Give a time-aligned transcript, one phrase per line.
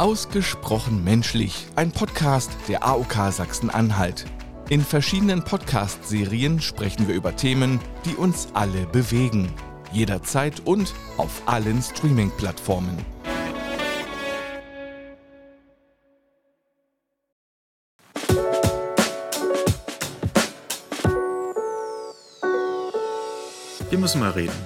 [0.00, 4.24] Ausgesprochen menschlich, ein Podcast der AOK Sachsen-Anhalt.
[4.70, 9.52] In verschiedenen Podcast-Serien sprechen wir über Themen, die uns alle bewegen.
[9.92, 12.96] Jederzeit und auf allen Streaming-Plattformen.
[23.90, 24.56] Wir müssen mal reden.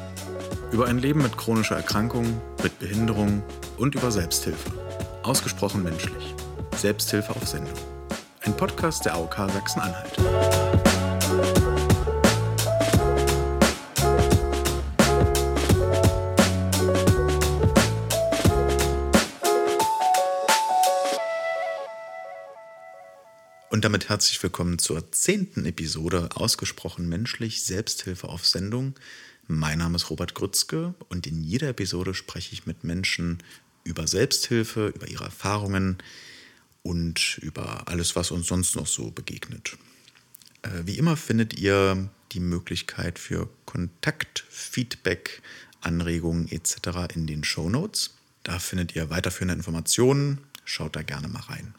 [0.70, 3.42] Über ein Leben mit chronischer Erkrankung, mit Behinderung
[3.78, 4.70] und über Selbsthilfe.
[5.24, 6.34] Ausgesprochen menschlich.
[6.76, 7.72] Selbsthilfe auf Sendung.
[8.42, 10.18] Ein Podcast der AOK Sachsen-Anhalt.
[23.70, 28.94] Und damit herzlich willkommen zur zehnten Episode Ausgesprochen menschlich Selbsthilfe auf Sendung.
[29.46, 33.42] Mein Name ist Robert Grützke und in jeder Episode spreche ich mit Menschen
[33.84, 35.98] über Selbsthilfe, über ihre Erfahrungen
[36.82, 39.76] und über alles, was uns sonst noch so begegnet.
[40.62, 45.42] Äh, wie immer findet ihr die Möglichkeit für Kontakt, Feedback,
[45.80, 47.14] Anregungen etc.
[47.14, 48.14] in den Show Notes.
[48.42, 50.38] Da findet ihr weiterführende Informationen.
[50.64, 51.74] Schaut da gerne mal rein.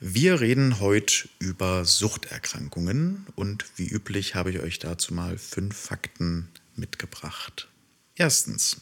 [0.00, 6.48] Wir reden heute über Suchterkrankungen und wie üblich habe ich euch dazu mal fünf Fakten
[6.74, 7.68] mitgebracht.
[8.16, 8.78] Erstens.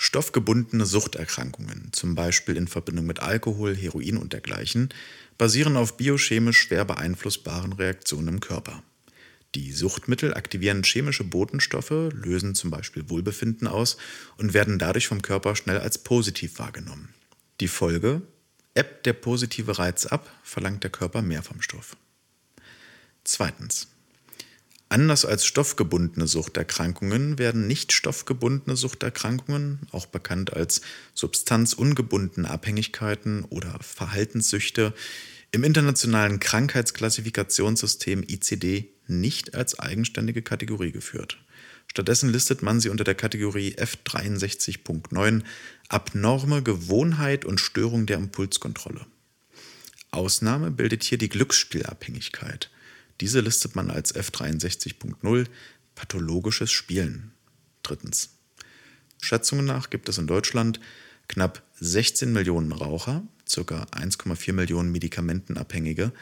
[0.00, 4.90] Stoffgebundene Suchterkrankungen, zum Beispiel in Verbindung mit Alkohol, Heroin und dergleichen,
[5.38, 8.84] basieren auf biochemisch schwer beeinflussbaren Reaktionen im Körper.
[9.56, 13.96] Die Suchtmittel aktivieren chemische Botenstoffe, lösen zum Beispiel Wohlbefinden aus
[14.36, 17.12] und werden dadurch vom Körper schnell als positiv wahrgenommen.
[17.58, 18.22] Die Folge?
[18.74, 21.96] Ebbt der positive Reiz ab, verlangt der Körper mehr vom Stoff.
[23.24, 23.88] Zweitens.
[24.90, 30.80] Anders als stoffgebundene Suchterkrankungen werden nicht stoffgebundene Suchterkrankungen, auch bekannt als
[31.12, 34.94] substanzungebundene Abhängigkeiten oder Verhaltenssüchte,
[35.50, 41.38] im internationalen Krankheitsklassifikationssystem ICD nicht als eigenständige Kategorie geführt.
[41.86, 45.42] Stattdessen listet man sie unter der Kategorie F63.9
[45.88, 49.06] Abnorme Gewohnheit und Störung der Impulskontrolle.
[50.10, 52.70] Ausnahme bildet hier die Glücksspielabhängigkeit.
[53.20, 55.46] Diese listet man als F63.0
[55.94, 57.32] pathologisches Spielen.
[57.82, 58.30] Drittens.
[59.20, 60.80] Schätzungen nach gibt es in Deutschland
[61.26, 63.86] knapp 16 Millionen Raucher, ca.
[63.92, 66.12] 1,4 Millionen Medikamentenabhängige,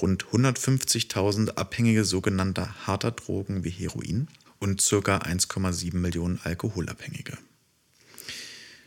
[0.00, 5.18] rund 150.000 Abhängige sogenannter harter Drogen wie Heroin und ca.
[5.18, 7.38] 1,7 Millionen Alkoholabhängige.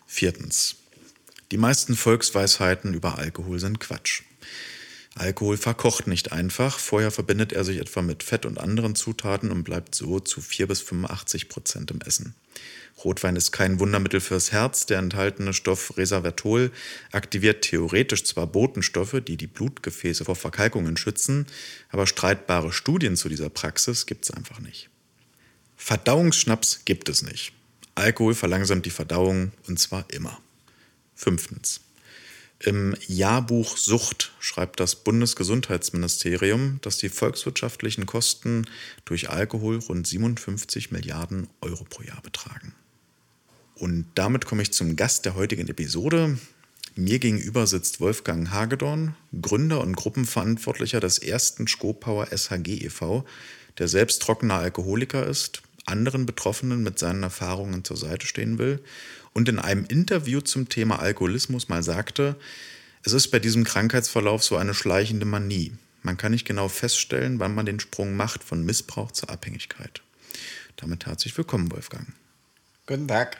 [0.06, 0.78] Viertens.
[1.52, 4.24] Die meisten Volksweisheiten über Alkohol sind Quatsch.
[5.16, 6.78] Alkohol verkocht nicht einfach.
[6.78, 10.68] Vorher verbindet er sich etwa mit Fett und anderen Zutaten und bleibt so zu 4
[10.68, 12.36] bis 85 Prozent im Essen.
[13.04, 14.86] Rotwein ist kein Wundermittel fürs Herz.
[14.86, 16.72] Der enthaltene Stoff Resveratrol
[17.12, 21.48] aktiviert theoretisch zwar Botenstoffe, die die Blutgefäße vor Verkalkungen schützen,
[21.90, 24.90] aber streitbare Studien zu dieser Praxis gibt es einfach nicht.
[25.78, 27.54] Verdauungsschnaps gibt es nicht.
[27.96, 30.40] Alkohol verlangsamt die Verdauung und zwar immer.
[31.16, 31.82] Fünftens.
[32.60, 38.66] Im Jahrbuch Sucht schreibt das Bundesgesundheitsministerium, dass die volkswirtschaftlichen Kosten
[39.04, 42.74] durch Alkohol rund 57 Milliarden Euro pro Jahr betragen.
[43.76, 46.38] Und damit komme ich zum Gast der heutigen Episode.
[46.96, 53.26] Mir gegenüber sitzt Wolfgang Hagedorn, Gründer und Gruppenverantwortlicher des ersten Skopauer SHG e.V.,
[53.80, 58.82] der selbst trockener Alkoholiker ist, anderen Betroffenen mit seinen Erfahrungen zur Seite stehen will
[59.36, 62.36] und in einem Interview zum Thema Alkoholismus mal sagte,
[63.04, 65.74] es ist bei diesem Krankheitsverlauf so eine schleichende Manie.
[66.02, 70.02] Man kann nicht genau feststellen, wann man den Sprung macht von Missbrauch zur Abhängigkeit.
[70.78, 72.08] Damit herzlich willkommen, Wolfgang.
[72.88, 73.38] Guten Tag.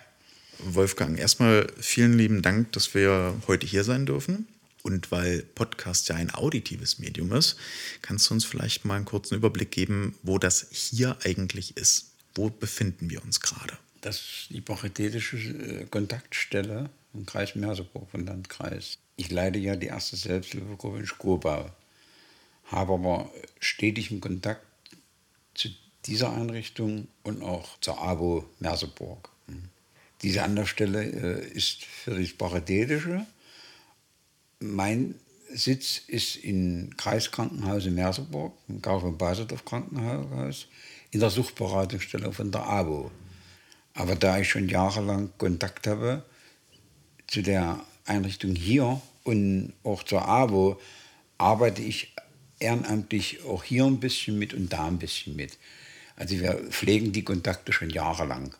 [0.60, 4.48] Wolfgang, erstmal vielen lieben Dank, dass wir heute hier sein dürfen.
[4.84, 7.56] Und weil Podcast ja ein auditives Medium ist,
[8.02, 12.12] kannst du uns vielleicht mal einen kurzen Überblick geben, wo das hier eigentlich ist.
[12.36, 13.78] Wo befinden wir uns gerade?
[14.06, 19.00] Das ist die paritätische äh, Kontaktstelle im Kreis Merseburg vom Landkreis.
[19.16, 21.72] Ich leite ja die erste Selbsthilfegruppe in Skurbau,
[22.66, 24.64] habe aber stetigen Kontakt
[25.56, 25.70] zu
[26.06, 29.32] dieser Einrichtung und auch zur ABO Merseburg.
[30.22, 33.26] Diese Anlaufstelle äh, ist für das Paritätische
[34.60, 35.16] mein
[35.52, 40.68] Sitz ist im Kreiskrankenhaus in Merseburg, im Kaufmann Baserdorf Krankenhaus,
[41.10, 43.10] in der Suchtberatungsstelle von der ABO.
[43.96, 46.24] Aber da ich schon jahrelang Kontakt habe
[47.28, 50.80] zu der Einrichtung hier und auch zur ABO,
[51.38, 52.14] arbeite ich
[52.60, 55.58] ehrenamtlich auch hier ein bisschen mit und da ein bisschen mit.
[56.16, 58.54] Also wir pflegen die Kontakte schon jahrelang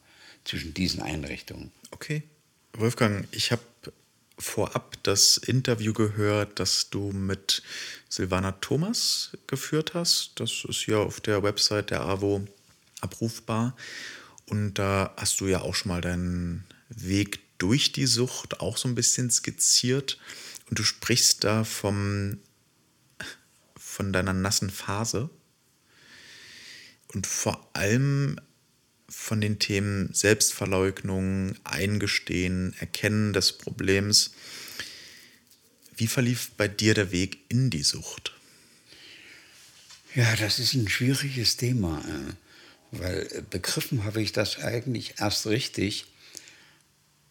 [0.46, 1.72] zwischen diesen Einrichtungen.
[1.92, 2.24] Okay.
[2.74, 3.62] Wolfgang, ich habe
[4.38, 7.64] vorab das Interview gehört, das du mit
[8.10, 10.32] Silvana Thomas geführt hast.
[10.36, 12.46] Das ist hier auf der Website der AWO
[13.02, 13.76] abrufbar.
[14.48, 18.88] Und da hast du ja auch schon mal deinen Weg durch die Sucht auch so
[18.88, 20.20] ein bisschen skizziert.
[20.70, 22.38] Und du sprichst da vom,
[23.78, 25.30] von deiner nassen Phase.
[27.08, 28.40] Und vor allem
[29.08, 34.32] von den Themen Selbstverleugnung, Eingestehen, Erkennen des Problems.
[35.96, 38.34] Wie verlief bei dir der Weg in die Sucht?
[40.14, 42.04] Ja, das ist ein schwieriges Thema,
[42.92, 46.06] weil begriffen habe ich das eigentlich erst richtig,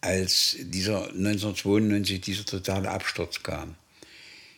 [0.01, 3.75] als dieser 1992 dieser totale Absturz kam.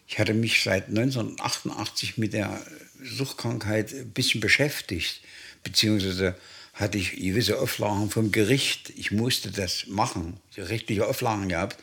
[0.08, 2.62] Ich hatte mich seit 1988 mit der
[3.02, 5.22] Suchtkrankheit ein bisschen beschäftigt,
[5.64, 6.36] beziehungsweise
[6.74, 8.92] hatte ich gewisse Auflagen vom Gericht.
[8.96, 11.78] Ich musste das machen, gerichtliche Auflagen gehabt.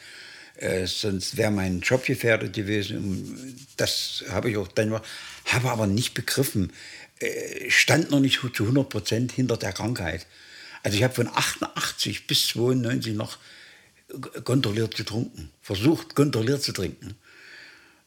[0.56, 3.66] Äh, sonst wäre mein Job gefährdet gewesen.
[3.76, 5.04] Das habe ich auch dann gemacht.
[5.46, 7.03] Habe aber nicht begriffen, äh,
[7.68, 10.26] stand noch nicht zu 100 Prozent hinter der Krankheit.
[10.82, 13.38] Also ich habe von 88 bis 92 noch
[14.44, 17.14] kontrolliert getrunken, versucht kontrolliert zu trinken.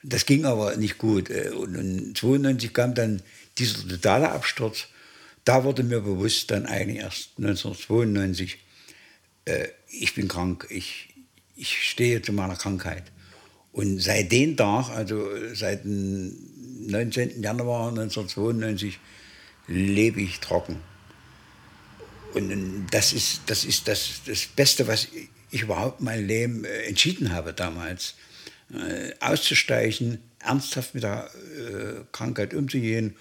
[0.04, 1.30] Das ging aber nicht gut.
[1.30, 3.21] Äh, und in 92 kam dann
[3.57, 4.88] dieser totale Absturz
[5.48, 8.57] da wurde mir bewusst dann eigentlich erst 1992,
[9.45, 11.15] äh, ich bin krank, ich,
[11.56, 13.04] ich stehe zu meiner Krankheit.
[13.71, 16.36] Und seit dem Tag, also seit dem
[16.88, 17.42] 19.
[17.42, 19.00] Januar 1992,
[19.68, 20.78] lebe ich trocken.
[22.34, 25.07] Und das ist das, ist das, das Beste, was
[25.51, 28.16] ich überhaupt mein Leben äh, entschieden habe damals.
[28.74, 33.16] Äh, auszusteigen, ernsthaft mit der äh, Krankheit umzugehen.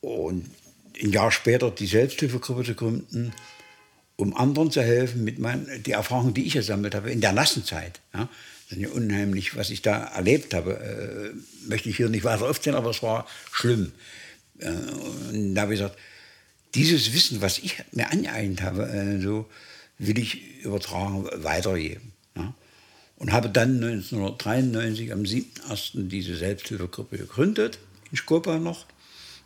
[0.00, 0.50] Und
[1.02, 3.32] ein Jahr später die Selbsthilfegruppe zu gründen,
[4.16, 7.64] um anderen zu helfen mit meinen, die Erfahrungen, die ich gesammelt habe in der nassen
[7.64, 8.00] Zeit.
[8.14, 8.28] Ja,
[8.68, 11.32] das ist ja unheimlich, was ich da erlebt habe.
[11.34, 13.92] Äh, möchte ich hier nicht weiter aufzählen, aber es war schlimm.
[14.58, 15.98] Äh, und da habe ich gesagt,
[16.74, 19.46] dieses Wissen, was ich mir angeeignet habe, äh, so
[19.98, 22.12] will ich übertragen, weitergeben.
[22.36, 22.54] Ja.
[23.16, 26.08] Und habe dann 1993 am 7.1.
[26.08, 27.78] diese Selbsthilfegruppe gegründet,
[28.10, 28.86] in Skopa noch.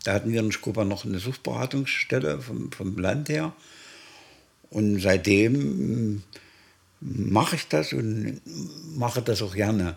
[0.05, 3.55] Da hatten wir in Skopa noch eine Suchtberatungsstelle vom, vom Land her.
[4.71, 6.23] Und seitdem
[7.01, 8.41] mache ich das und
[8.97, 9.97] mache das auch gerne.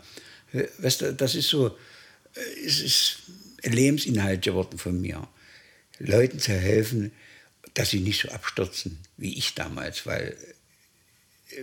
[0.79, 1.77] Weißt du, das ist so,
[2.65, 3.17] es ist
[3.63, 5.27] ein Lebensinhalt geworden von mir.
[5.99, 7.11] Leuten zu helfen,
[7.73, 10.35] dass sie nicht so abstürzen wie ich damals, weil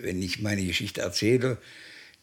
[0.00, 1.58] wenn ich meine Geschichte erzähle,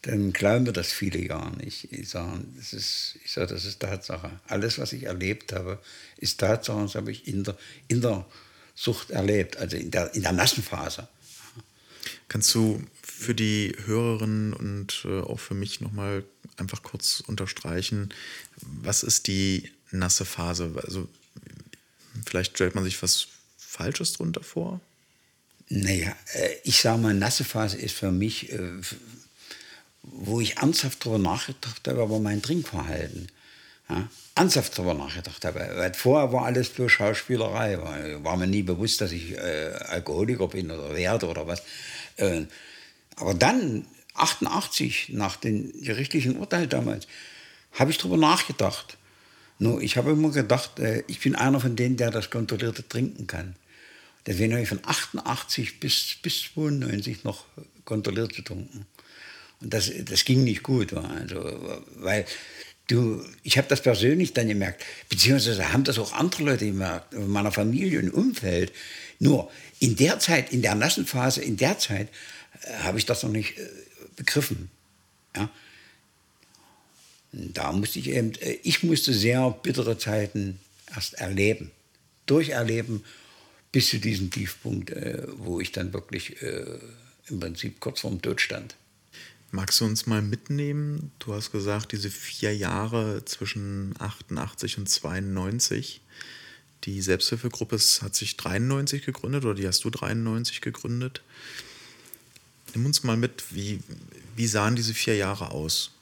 [0.02, 1.90] dann glauben wir das viele gar nicht.
[1.90, 4.38] Ich sage, das ist, ich sage, das ist Tatsache.
[4.46, 5.80] Alles, was ich erlebt habe,
[6.18, 6.82] ist Tatsache.
[6.82, 7.56] Das habe ich in der,
[7.88, 8.26] in der
[8.74, 11.08] Sucht erlebt, also in der, in der nassen Phase.
[12.28, 12.84] Kannst du
[13.16, 16.24] für die Hörerinnen und äh, auch für mich nochmal
[16.56, 18.12] einfach kurz unterstreichen,
[18.60, 20.72] was ist die nasse Phase?
[20.84, 21.08] Also
[22.26, 24.80] vielleicht stellt man sich was Falsches drunter vor?
[25.68, 28.80] Naja, äh, ich sage mal, nasse Phase ist für mich äh,
[30.04, 33.28] wo ich ernsthaft darüber nachgedacht habe, über mein Trinkverhalten.
[33.88, 35.60] Ja, ernsthaft darüber nachgedacht habe.
[35.74, 37.78] Weil vorher war alles bloß Schauspielerei.
[37.78, 41.62] War, war mir nie bewusst, dass ich äh, Alkoholiker bin oder werde oder was.
[42.16, 42.44] Äh,
[43.16, 47.06] aber dann, 88, nach dem gerichtlichen Urteil damals,
[47.72, 48.96] habe ich darüber nachgedacht.
[49.58, 53.26] Nur ich habe immer gedacht, äh, ich bin einer von denen, der das kontrollierte trinken
[53.26, 53.56] kann.
[54.26, 57.44] Deswegen habe ich von 88 bis, bis 92 noch
[57.84, 58.86] kontrolliert getrunken.
[59.60, 60.92] Und das, das ging nicht gut.
[60.94, 62.24] Also, weil
[62.86, 67.28] du, ich habe das persönlich dann gemerkt, beziehungsweise haben das auch andere Leute gemerkt, in
[67.28, 68.72] meiner Familie und Umfeld.
[69.18, 72.08] Nur in der Zeit, in der nassen Phase, in der Zeit
[72.80, 73.68] habe ich das noch nicht äh,
[74.16, 74.70] begriffen.
[75.36, 75.50] Ja?
[77.32, 80.58] Da musste ich eben, äh, ich musste sehr bittere Zeiten
[80.94, 81.70] erst erleben,
[82.26, 83.04] durcherleben,
[83.72, 86.36] bis zu diesem Tiefpunkt, äh, wo ich dann wirklich
[87.28, 88.76] im Prinzip kurz vorm Tod stand.
[89.50, 91.12] Magst du uns mal mitnehmen?
[91.20, 96.00] Du hast gesagt, diese vier Jahre zwischen 88 und 92.
[96.84, 101.22] Die Selbsthilfegruppe hat sich 93 gegründet oder die hast du 93 gegründet.
[102.74, 103.80] Nimm uns mal mit, wie,
[104.34, 105.92] wie sahen diese vier Jahre aus?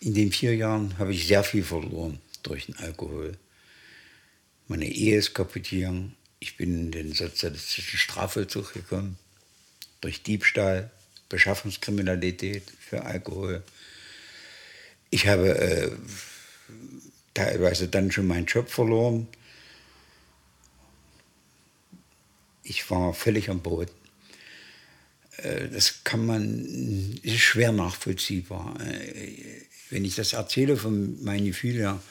[0.00, 3.38] In den vier Jahren habe ich sehr viel verloren durch den Alkohol.
[4.66, 6.16] Meine Ehe ist kaputt gegangen.
[6.40, 9.16] Ich bin in den sozialistischen Strafvollzug gekommen.
[10.00, 10.90] Durch Diebstahl,
[11.28, 13.62] Beschaffungskriminalität, für Alkohol.
[15.10, 15.90] Ich habe äh,
[17.32, 19.28] teilweise dann schon meinen Job verloren.
[22.64, 24.05] Ich war völlig am Boden.
[25.38, 28.78] Äh, das kann man, ist schwer nachvollziehbar.
[28.80, 32.02] Äh, wenn ich das erzähle von meinen Gefühlen her,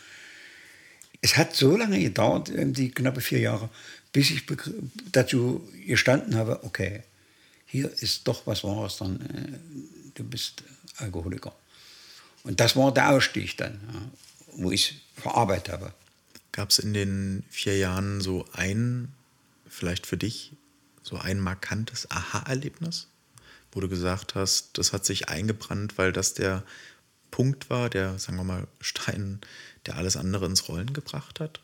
[1.22, 3.70] es hat so lange gedauert, die knappe vier Jahre,
[4.12, 4.44] bis ich
[5.12, 7.04] dazu gestanden habe, okay,
[7.66, 10.64] hier ist doch was Wahres dann, äh, du bist
[10.98, 11.54] Alkoholiker.
[12.44, 13.80] Und das war der Ausstieg dann,
[14.54, 15.94] wo ich es verarbeitet habe.
[16.52, 19.12] Gab es in den vier Jahren so ein,
[19.68, 20.54] vielleicht für dich,
[21.02, 23.08] so ein markantes Aha-Erlebnis,
[23.76, 26.64] wo du gesagt hast, das hat sich eingebrannt, weil das der
[27.30, 29.42] Punkt war, der, sagen wir mal, Stein,
[29.86, 31.60] der alles andere ins Rollen gebracht hat?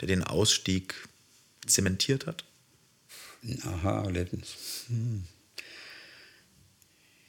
[0.00, 0.94] Der den Ausstieg
[1.66, 2.44] zementiert hat?
[3.42, 4.86] Ein Aha-Erlebnis.
[4.88, 5.24] Hm.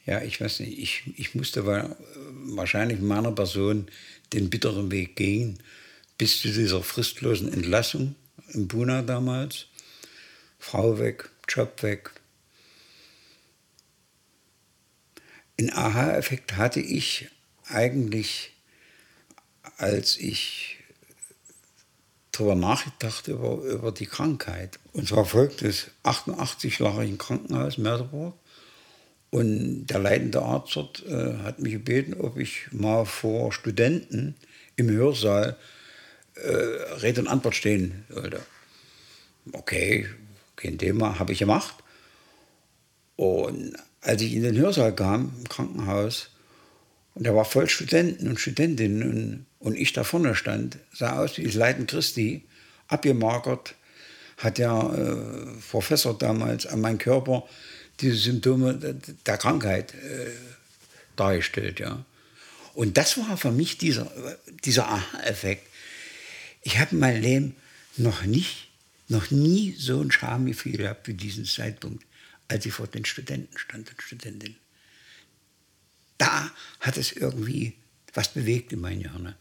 [0.06, 3.88] Ja, ich weiß nicht, ich, ich musste wahrscheinlich meiner Person
[4.34, 5.60] den bitteren Weg gehen,
[6.18, 8.16] bis zu dieser fristlosen Entlassung
[8.54, 9.66] in Buna damals.
[10.60, 12.12] Frau weg, Job weg.
[15.60, 17.30] Ein Aha-Effekt hatte ich
[17.68, 18.52] eigentlich,
[19.78, 20.78] als ich
[22.32, 24.80] darüber nachgedacht über, über die Krankheit.
[24.94, 28.36] Und zwar folgtes: 88 lag ich im Krankenhaus Merseburg
[29.32, 34.36] und der leitende Arzt dort äh, hat mich gebeten, ob ich mal vor Studenten
[34.76, 35.58] im Hörsaal
[36.36, 36.50] äh,
[37.02, 38.42] Rede und Antwort stehen sollte.
[39.52, 40.08] Okay,
[40.56, 41.76] kein Thema, habe ich gemacht.
[43.16, 46.30] Und als ich in den Hörsaal kam, im Krankenhaus,
[47.16, 51.38] und der war voll Studenten und Studentinnen und, und ich da vorne stand, sah aus
[51.38, 52.44] wie das Leiden Christi,
[52.88, 53.76] abgemagert,
[54.38, 57.48] hat der äh, Professor damals an meinem Körper
[58.02, 58.74] diese Symptome
[59.26, 60.32] der Krankheit äh,
[61.16, 61.80] dargestellt.
[61.80, 62.06] Ja.
[62.74, 64.12] Und das war für mich dieser,
[64.66, 65.66] dieser Aha-Effekt.
[66.62, 67.56] Ich habe in meinem Leben
[67.96, 68.68] noch nicht,
[69.08, 72.04] noch nie so ein Schamgefühl gehabt wie diesen Zeitpunkt,
[72.48, 74.58] als ich vor den Studenten stand und Studentinnen
[76.18, 77.74] da hat es irgendwie
[78.14, 79.36] was bewegt in meinen Jahren.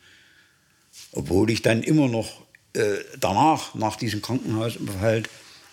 [1.13, 5.29] Obwohl ich dann immer noch äh, danach, nach diesem Krankenhausaufenthalt,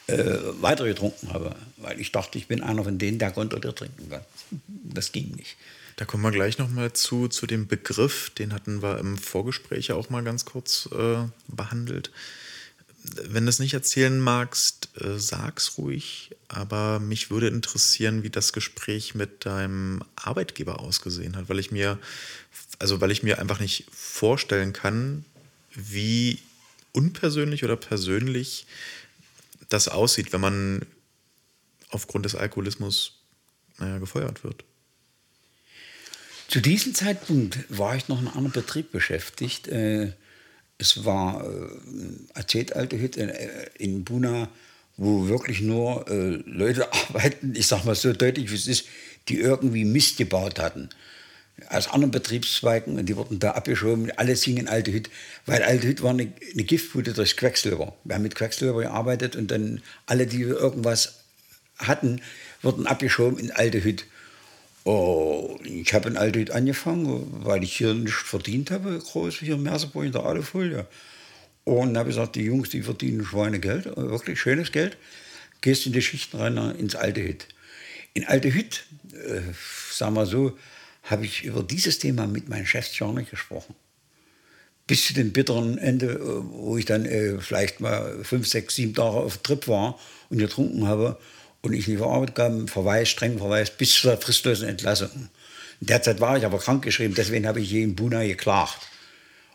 [0.07, 1.55] äh, weiter getrunken habe.
[1.77, 4.21] Weil ich dachte, ich bin einer von denen, der kontrolliert trinken kann.
[4.59, 5.57] Das ging nicht.
[5.95, 10.09] Da kommen wir gleich nochmal zu, zu dem Begriff, den hatten wir im Vorgespräch auch
[10.09, 12.11] mal ganz kurz äh, behandelt
[13.03, 16.35] wenn du es nicht erzählen magst, äh, sag's ruhig.
[16.47, 21.99] Aber mich würde interessieren, wie das Gespräch mit deinem Arbeitgeber ausgesehen hat, weil ich mir,
[22.79, 25.25] also weil ich mir einfach nicht vorstellen kann,
[25.73, 26.39] wie
[26.91, 28.67] unpersönlich oder persönlich
[29.69, 30.85] das aussieht, wenn man
[31.89, 33.19] aufgrund des Alkoholismus
[33.77, 34.63] naja, gefeuert wird.
[36.49, 39.69] Zu diesem Zeitpunkt war ich noch in einem anderen Betrieb beschäftigt.
[39.69, 40.13] Äh
[40.81, 43.47] es war äh, Acetaldehyd in, äh,
[43.77, 44.49] in Buna,
[44.97, 48.85] wo wirklich nur äh, Leute arbeiten, ich sage mal so deutlich, wie es ist,
[49.29, 50.89] die irgendwie Mist gebaut hatten.
[51.69, 55.11] Aus anderen Betriebszweigen und die wurden da abgeschoben, alle singen Aldehyd,
[55.45, 57.95] weil Aldehyd war eine, eine Giftbude durch Quecksilber.
[58.03, 61.19] Wir haben mit Quecksilber gearbeitet und dann alle, die irgendwas
[61.77, 62.21] hatten,
[62.63, 64.05] wurden abgeschoben in Aldehyd.
[64.83, 69.63] Oh, ich habe in Aldehyd angefangen, weil ich hier nicht verdient habe, groß hier in
[69.63, 70.87] Merseburg in der Alufolie.
[71.63, 74.97] Und habe gesagt, die Jungs, die verdienen Schweinegeld, wirklich schönes Geld.
[75.61, 77.47] Gehst in die Schichten rein ins Aldehyd.
[78.15, 78.83] In Aldehyd,
[79.13, 79.41] äh,
[79.91, 80.57] sagen wir so,
[81.03, 83.75] habe ich über dieses Thema mit meinen Chefs gar nicht gesprochen.
[84.87, 88.95] Bis zu dem bitteren Ende, äh, wo ich dann äh, vielleicht mal fünf, sechs, sieben
[88.95, 91.19] Tage auf Trip war und getrunken habe
[91.61, 95.29] und ich nicht verarbeitet kam, Verweis, streng Verweis, bis zur fristlosen Entlassung.
[95.79, 98.77] In der Zeit war ich aber krankgeschrieben, deswegen habe ich hier in Buna geklagt.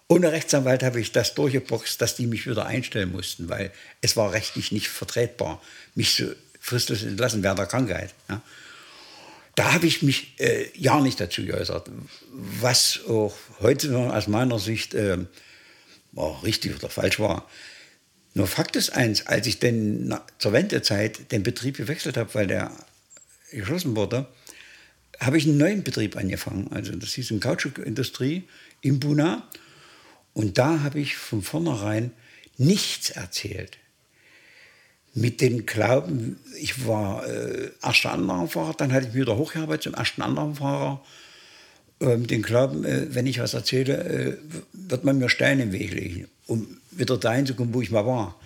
[0.09, 4.33] Ohne Rechtsanwalt habe ich das durchgeboxt, dass die mich wieder einstellen mussten, weil es war
[4.33, 5.61] rechtlich nicht vertretbar,
[5.95, 6.27] mich so
[6.61, 8.15] fristlos entlassen während der Krankheit.
[8.29, 8.41] Ja.
[9.57, 11.91] Da habe ich mich äh, ja nicht dazu geäußert,
[12.33, 15.19] was auch heute aus meiner Sicht äh,
[16.43, 17.49] richtig oder falsch war.
[18.37, 22.71] Nur Fakt ist eins, als ich denn zur Wendezeit den Betrieb gewechselt habe, weil der
[23.51, 24.27] geschlossen wurde,
[25.19, 26.71] habe ich einen neuen Betrieb angefangen.
[26.71, 28.45] Also das hieß eine Kautschukindustrie
[28.83, 29.49] in Buna.
[30.35, 32.11] Und da habe ich von vornherein
[32.59, 33.79] nichts erzählt.
[35.15, 39.95] Mit dem Glauben, ich war äh, erster Anlagenfahrer, dann hatte ich mich wieder hochgearbeitet zum
[39.95, 41.03] ersten Anlagenfahrer.
[42.01, 44.37] Äh, mit dem Glauben, äh, wenn ich was erzähle, äh,
[44.75, 48.07] wird man mir Steine im Weg legen um wieder dahin zu kommen, wo ich mal
[48.07, 48.39] war.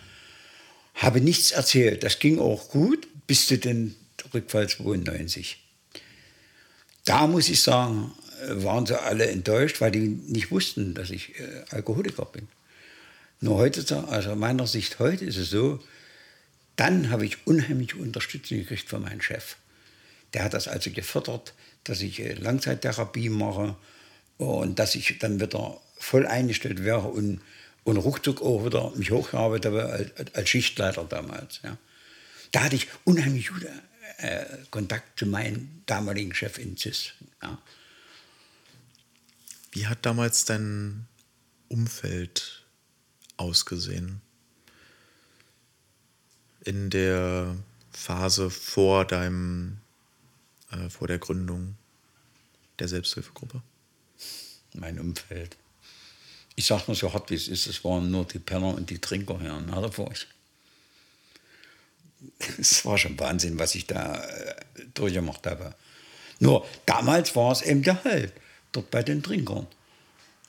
[0.95, 2.03] Habe nichts erzählt.
[2.03, 3.95] Das ging auch gut bis zu den
[4.35, 5.59] Rückfall 92.
[7.05, 8.13] Da muss ich sagen,
[8.49, 12.49] waren sie alle enttäuscht, weil die nicht wussten, dass ich äh, Alkoholiker bin.
[13.41, 15.81] Nur heute, also meiner Sicht heute ist es so,
[16.77, 19.57] dann habe ich unheimliche Unterstützung gekriegt von meinem Chef.
[20.35, 21.55] Der hat das also gefördert,
[21.85, 23.77] dass ich äh, Langzeittherapie mache
[24.39, 27.41] und dass ich dann wieder voll eingestellt wäre und,
[27.85, 31.61] und ruckzuck auch wieder mich hochgearbeitet habe als, als Schichtleiter damals.
[31.63, 31.77] Ja.
[32.53, 33.69] Da hatte ich unheimlich guten
[34.19, 37.13] äh, Kontakt zu meinem damaligen Chef in CIS.
[37.43, 37.59] Ja.
[39.73, 41.07] Wie hat damals dein
[41.69, 42.65] Umfeld
[43.37, 44.21] ausgesehen?
[46.65, 47.57] In der
[47.93, 49.79] Phase vor deinem,
[50.71, 51.77] äh, vor der Gründung
[52.79, 53.63] der Selbsthilfegruppe?
[54.75, 55.57] Mein Umfeld.
[56.61, 58.99] Ich sag nur so hart, wie es ist, es waren nur die Penner und die
[58.99, 60.27] Trinker hier in Haderfurch.
[62.59, 64.55] Es war schon Wahnsinn, was ich da äh,
[64.93, 65.75] durchgemacht habe.
[66.39, 68.35] Nur damals war es eben der Halt,
[68.73, 69.69] dort bei den Trinkern.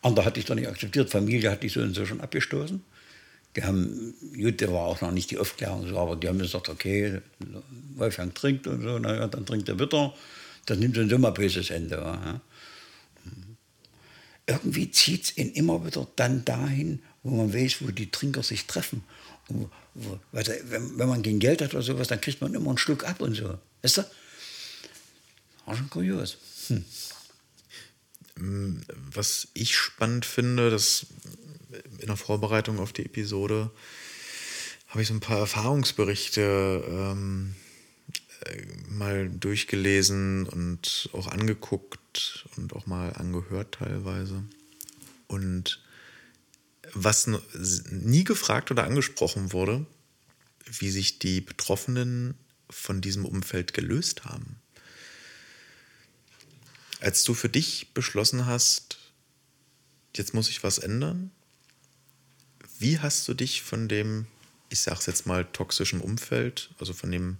[0.01, 2.83] Andere hatte ich doch nicht akzeptiert, Familie hatte ich so und so schon abgestoßen.
[3.55, 7.21] Die haben, gut, der war auch noch nicht die Aufklärung aber die haben gesagt, okay,
[7.95, 10.13] Wolfgang trinkt und so, naja, dann trinkt er wieder.
[10.65, 11.95] Das nimmt so ein dummer böses Ende.
[11.95, 12.41] Ja.
[14.47, 18.65] Irgendwie zieht es ihn immer wieder dann dahin, wo man weiß, wo die Trinker sich
[18.65, 19.03] treffen.
[19.47, 22.77] Wo, wo, wenn, wenn, man kein Geld hat oder sowas, dann kriegt man immer einen
[22.77, 23.57] Schluck ab und so.
[23.81, 24.05] Weißt du?
[25.65, 26.37] War schon kurios.
[26.67, 26.85] Hm.
[29.13, 31.05] Was ich spannend finde, dass
[31.99, 33.71] in der Vorbereitung auf die Episode
[34.87, 37.55] habe ich so ein paar Erfahrungsberichte ähm,
[38.45, 42.00] äh, mal durchgelesen und auch angeguckt
[42.57, 44.43] und auch mal angehört teilweise.
[45.27, 45.81] Und
[46.93, 47.27] was
[47.89, 49.85] nie gefragt oder angesprochen wurde,
[50.65, 52.35] wie sich die Betroffenen
[52.69, 54.57] von diesem Umfeld gelöst haben.
[56.99, 58.97] Als du für dich beschlossen hast,
[60.15, 61.31] jetzt muss ich was ändern,
[62.79, 64.27] wie hast du dich von dem,
[64.69, 67.37] ich sag's jetzt mal, toxischen Umfeld, also von dem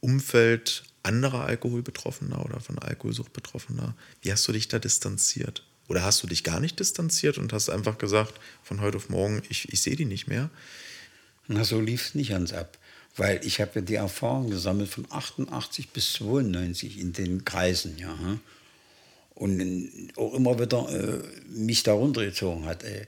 [0.00, 5.64] Umfeld anderer Alkoholbetroffener oder von Alkoholsucht Betroffener, wie hast du dich da distanziert?
[5.88, 9.42] Oder hast du dich gar nicht distanziert und hast einfach gesagt, von heute auf morgen,
[9.48, 10.50] ich, ich sehe die nicht mehr?
[11.46, 12.76] Na, so lief es nicht ans ab.
[13.16, 18.16] Weil ich habe ja die Erfahrung gesammelt von 88 bis 92 in den Kreisen, ja.
[18.18, 18.40] Hm?
[19.34, 22.82] Und auch immer wieder äh, mich da runtergezogen hat.
[22.82, 23.06] Ey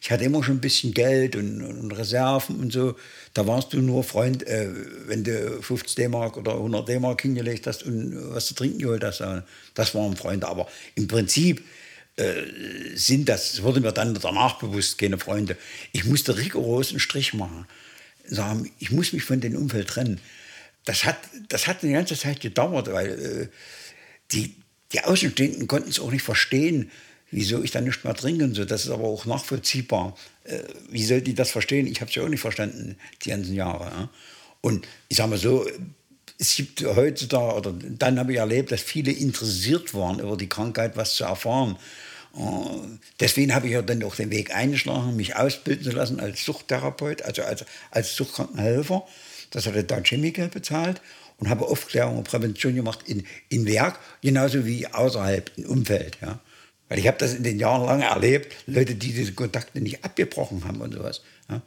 [0.00, 2.96] ich hatte immer schon ein bisschen Geld und, und Reserven und so.
[3.34, 4.68] Da warst du nur Freund, äh,
[5.06, 9.22] wenn du 50 D-Mark oder 100 D-Mark hingelegt hast und was zu trinken geholt hast.
[9.74, 10.46] Das waren Freunde.
[10.46, 11.64] Aber im Prinzip
[12.16, 12.42] äh,
[12.94, 15.56] sind das, wurde mir dann danach bewusst, keine Freunde.
[15.92, 17.66] Ich musste rigoros einen Strich machen.
[18.24, 20.20] Sagen, ich muss mich von dem Umfeld trennen.
[20.84, 23.48] Das hat, das hat eine ganze Zeit gedauert, weil äh,
[24.32, 24.54] die,
[24.92, 26.90] die Außenstehenden konnten es auch nicht verstehen,
[27.30, 28.64] wieso ich dann nicht mehr trinke und so.
[28.64, 30.16] Das ist aber auch nachvollziehbar.
[30.44, 31.86] Äh, wie soll die das verstehen?
[31.86, 33.84] Ich habe es ja auch nicht verstanden, die ganzen Jahre.
[33.84, 34.10] Ja?
[34.60, 35.66] Und ich sage mal so,
[36.38, 40.96] es gibt heutzutage, oder dann habe ich erlebt, dass viele interessiert waren, über die Krankheit
[40.96, 41.76] was zu erfahren.
[42.32, 46.44] Und deswegen habe ich ja dann auch den Weg eingeschlagen, mich ausbilden zu lassen als
[46.44, 49.04] Suchttherapeut, also als, als Suchtkrankenhelfer.
[49.50, 51.00] Das hat der Deutsche Chemiker bezahlt
[51.38, 56.18] und habe Aufklärung und Prävention gemacht in, in Werk, genauso wie außerhalb im Umfeld.
[56.20, 56.38] Ja.
[56.88, 60.64] Weil ich habe das in den Jahren lange erlebt, Leute, die diese Kontakte nicht abgebrochen
[60.64, 61.60] haben und sowas, ja,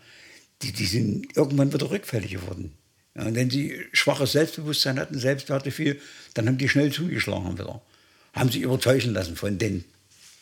[0.62, 2.74] die, die sind irgendwann wieder rückfällig geworden.
[3.16, 6.00] Ja, und wenn sie schwaches Selbstbewusstsein hatten, Selbstwertgefühl,
[6.34, 7.82] dann haben die schnell zugeschlagen wieder.
[8.34, 9.84] Haben sich überzeugen lassen von denen,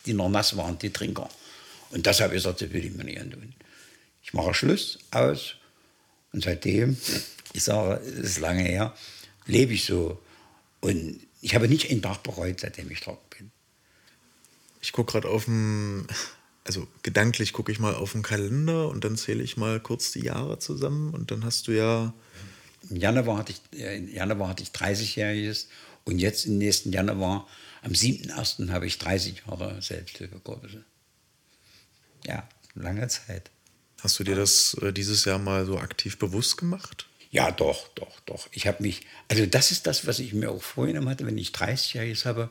[0.06, 1.28] die noch nass waren, die Trinker.
[1.90, 3.52] Und das habe ich gesagt, das will ich mir nicht antun.
[4.22, 5.56] Ich mache Schluss aus
[6.32, 6.96] und seitdem,
[7.52, 8.94] ich sage, es ist lange her,
[9.46, 10.20] lebe ich so.
[10.80, 13.50] Und ich habe nicht einen Tag bereut, seitdem ich trocken bin.
[14.80, 16.06] Ich gucke gerade auf dem,
[16.64, 20.24] also gedanklich gucke ich mal auf den Kalender und dann zähle ich mal kurz die
[20.24, 22.14] Jahre zusammen und dann hast du ja.
[22.88, 25.66] Im Januar hatte ich, im Januar hatte ich 30-jähriges
[26.04, 27.46] und jetzt im nächsten Januar,
[27.82, 28.70] am 7.1.
[28.70, 30.84] habe ich 30 Jahre Selbsthilfegruppe.
[32.26, 33.50] Ja, lange Zeit.
[34.02, 37.06] Hast du dir das äh, dieses Jahr mal so aktiv bewusst gemacht?
[37.30, 38.48] Ja, doch, doch, doch.
[38.52, 41.50] Ich habe mich, also das ist das, was ich mir auch vorgenommen hatte, wenn ich
[41.50, 42.50] 30-jähriges habe,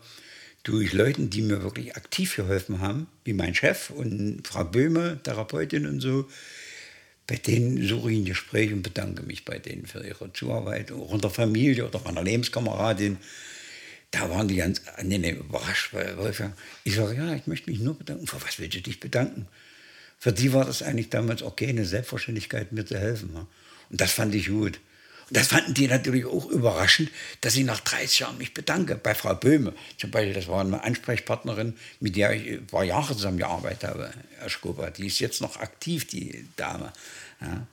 [0.63, 5.85] durch Leuten, die mir wirklich aktiv geholfen haben, wie mein Chef und Frau Böhme, Therapeutin
[5.85, 6.27] und so.
[7.27, 11.13] Bei denen suche ich ein Gespräch und bedanke mich bei denen für ihre Zuarbeit, auch
[11.13, 13.17] in der Familie oder meiner Lebenskameradin.
[14.11, 17.97] Da waren die ganz angenehm überrascht, weil Wolfgang, ich sage, ja, ich möchte mich nur
[17.97, 18.25] bedanken.
[18.25, 19.47] Für was willst du dich bedanken?
[20.17, 23.29] Für die war das eigentlich damals auch keine Selbstverständlichkeit, mir zu helfen.
[23.89, 24.79] Und das fand ich gut.
[25.31, 27.11] Das fanden die natürlich auch überraschend,
[27.41, 28.95] dass ich nach 30 Jahren mich bedanke.
[28.95, 33.15] Bei Frau Böhme zum Beispiel, das war eine Ansprechpartnerin, mit der ich ein paar Jahre
[33.15, 34.89] zusammengearbeitet habe, Herr Skoba.
[34.89, 36.91] Die ist jetzt noch aktiv, die Dame.
[37.41, 37.67] Ja.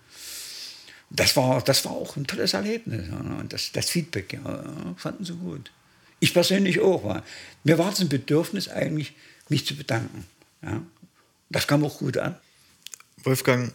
[1.11, 3.07] das war, das war auch ein tolles Erlebnis.
[3.49, 5.71] Das, das Feedback ja, fanden sie gut.
[6.21, 7.05] Ich persönlich auch.
[7.05, 7.25] War.
[7.64, 9.14] Mir war es ein Bedürfnis eigentlich,
[9.49, 10.27] mich zu bedanken.
[10.62, 10.83] Ja.
[11.51, 12.37] Das kam auch gut an.
[13.23, 13.73] Wolfgang,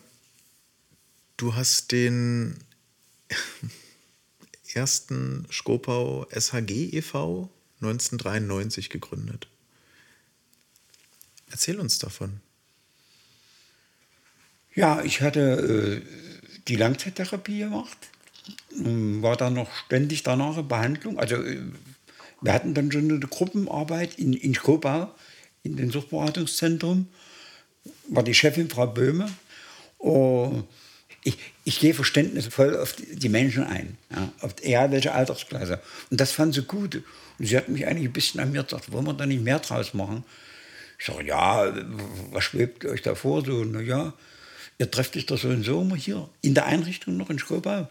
[1.38, 2.58] du hast den
[4.76, 7.50] ersten Skopau SHG e.V.
[7.82, 9.48] 1993 gegründet.
[11.50, 12.40] Erzähl uns davon.
[14.74, 16.02] Ja, ich hatte äh,
[16.68, 17.98] die Langzeittherapie gemacht,
[18.78, 21.20] ähm, war dann noch ständig danach in Behandlung.
[21.20, 21.60] Also äh,
[22.42, 25.14] wir hatten dann schon eine Gruppenarbeit in, in Skopau,
[25.64, 27.08] in dem Suchtberatungszentrum,
[28.08, 29.30] war die Chefin Frau Böhme.
[29.98, 30.68] Und
[31.24, 35.80] ich, ich gehe verständnisvoll auf die Menschen ein, ja, auf egal welche Altersklasse.
[36.10, 36.96] Und das fand sie gut.
[37.38, 39.60] Und sie hat mich eigentlich ein bisschen an mir gedacht, wollen wir da nicht mehr
[39.60, 40.24] draus machen?
[41.00, 41.74] Ich sage, ja,
[42.32, 43.46] was schwebt euch da vor?
[43.46, 44.14] So, na ja,
[44.78, 47.88] ihr trefft euch doch so und so immer hier in der Einrichtung noch in Schkobau.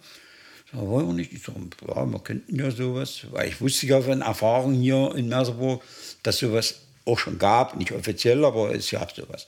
[0.72, 1.32] Da wollen wir nicht.
[1.32, 5.28] Ich sage, ja, wir könnten ja sowas, weil ich wusste ja von Erfahrung hier in
[5.28, 5.82] Merseburg,
[6.22, 9.46] dass sowas auch schon gab, nicht offiziell, aber es gab sowas.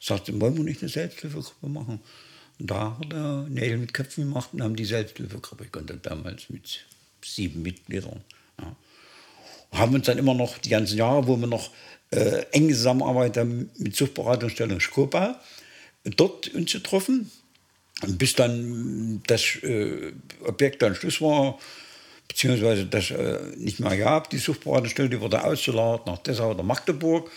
[0.00, 2.00] Ich sagte, wollen wir nicht eine Selbsthilfegruppe machen?
[2.58, 6.84] Da hat er Nägel mit Köpfen gemacht und haben die Selbsthilfegruppe gegründet, damals mit
[7.24, 8.22] sieben Mitgliedern.
[8.60, 8.76] Ja.
[9.72, 11.70] Haben uns dann immer noch die ganzen Jahre, wo wir noch
[12.10, 15.40] äh, eng zusammenarbeiten mit Suchtberatungsstelle Skopa,
[16.04, 17.30] dort uns getroffen.
[18.02, 20.12] Und bis dann das äh,
[20.44, 21.58] Objekt dann Schluss war,
[22.28, 27.30] beziehungsweise das äh, nicht mehr gab, die Suchtberatungsstelle, die wurde ausgelagert nach Dessau oder Magdeburg.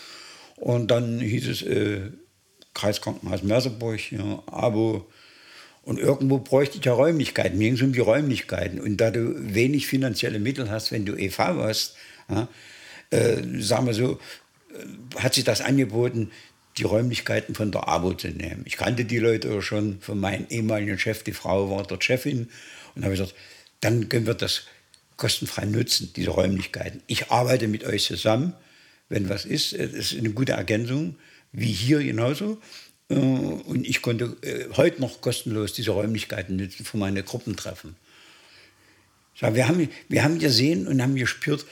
[0.56, 2.12] Und dann hieß es äh,
[2.76, 5.08] Kreiskrankenhaus Merseburg, ja, Abo.
[5.84, 7.58] Und irgendwo bräuchte ich ja Räumlichkeiten.
[7.58, 8.80] Mir ging es um die Räumlichkeiten.
[8.80, 11.96] Und da du wenig finanzielle Mittel hast, wenn du EV hast,
[12.30, 12.48] ja,
[13.12, 16.32] äh, sagen wir so, äh, hat sich das angeboten,
[16.78, 18.64] die Räumlichkeiten von der ABO zu nehmen.
[18.66, 22.50] Ich kannte die Leute schon von meinem ehemaligen Chef, die Frau war dort Chefin.
[22.96, 23.36] Und habe gesagt,
[23.80, 24.64] dann können wir das
[25.18, 27.02] kostenfrei nutzen, diese Räumlichkeiten.
[27.08, 28.54] Ich arbeite mit euch zusammen,
[29.08, 29.72] wenn was ist.
[29.74, 31.16] Es ist eine gute Ergänzung,
[31.56, 32.60] wie hier genauso.
[33.10, 37.96] Äh, und ich konnte äh, heute noch kostenlos diese Räumlichkeiten nutzen für meine Gruppentreffen.
[39.40, 41.66] Wir haben, wir haben gesehen und haben gespürt,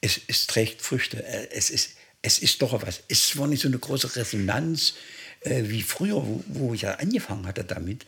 [0.00, 1.22] es, es trägt Früchte.
[1.52, 1.90] Es ist,
[2.22, 3.02] es ist doch was.
[3.08, 4.94] Es war nicht so eine große Resonanz
[5.40, 8.06] äh, wie früher, wo, wo, ich ja angefangen hatte damit.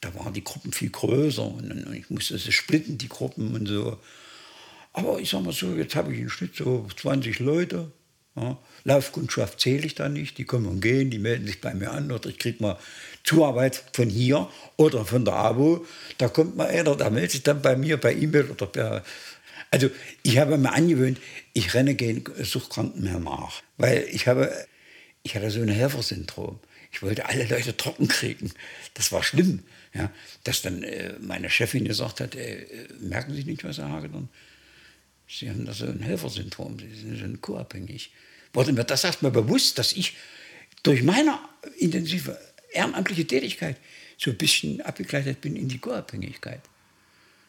[0.00, 3.66] Da waren die Gruppen viel größer und, und ich musste sie splitten, die Gruppen und
[3.66, 3.98] so.
[4.92, 7.90] Aber ich sag mal so, jetzt habe ich im Schnitt so 20 Leute.
[8.36, 8.58] Ja.
[8.82, 12.10] Laufkundschaft zähle ich da nicht, die kommen und gehen, die melden sich bei mir an
[12.10, 12.78] oder ich kriege mal
[13.22, 15.86] Zuarbeit von hier oder von der ABO.
[16.18, 19.04] Da kommt mal einer, der meldet sich dann bei mir per E-Mail oder per
[19.74, 19.90] also
[20.22, 21.18] ich habe mir angewöhnt,
[21.52, 23.60] ich renne gegen Suchtkranken mehr nach.
[23.76, 24.52] Weil ich habe,
[25.24, 26.60] ich hatte so ein Helfersyndrom.
[26.92, 28.52] Ich wollte alle Leute trocken kriegen.
[28.94, 29.64] Das war schlimm.
[29.92, 30.12] Ja,
[30.44, 32.66] dass dann äh, meine Chefin gesagt hat, äh,
[33.00, 34.28] merken Sie nicht, was Herr Hagedorn?
[35.28, 38.10] Sie haben da so ein Helfersyndrom, Sie sind co-abhängig.
[38.52, 40.14] Wurde mir das erstmal bewusst, dass ich
[40.82, 41.38] durch meine
[41.78, 42.38] intensive
[42.72, 43.76] ehrenamtliche Tätigkeit
[44.18, 46.60] so ein bisschen abgegleitet bin in die Co-Abhängigkeit.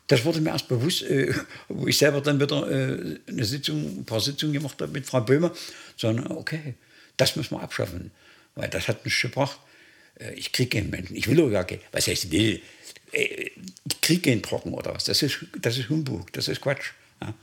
[0.07, 1.33] Das wurde mir erst bewusst, äh,
[1.67, 5.21] wo ich selber dann wieder äh, eine Sitzung, ein paar Sitzungen gemacht habe mit Frau
[5.21, 5.51] Böhmer,
[5.97, 6.75] sondern okay,
[7.17, 8.11] das müssen wir abschaffen,
[8.53, 9.59] weil das hat mich gebracht.
[10.19, 12.61] Äh, ich kriege keinen Menschen, ich will auch gar keinen, was heißt will,
[13.13, 13.49] äh,
[13.85, 16.91] ich kriege keinen Trocken oder was, das ist, das ist Humbug, das ist Quatsch.
[17.21, 17.33] Ja.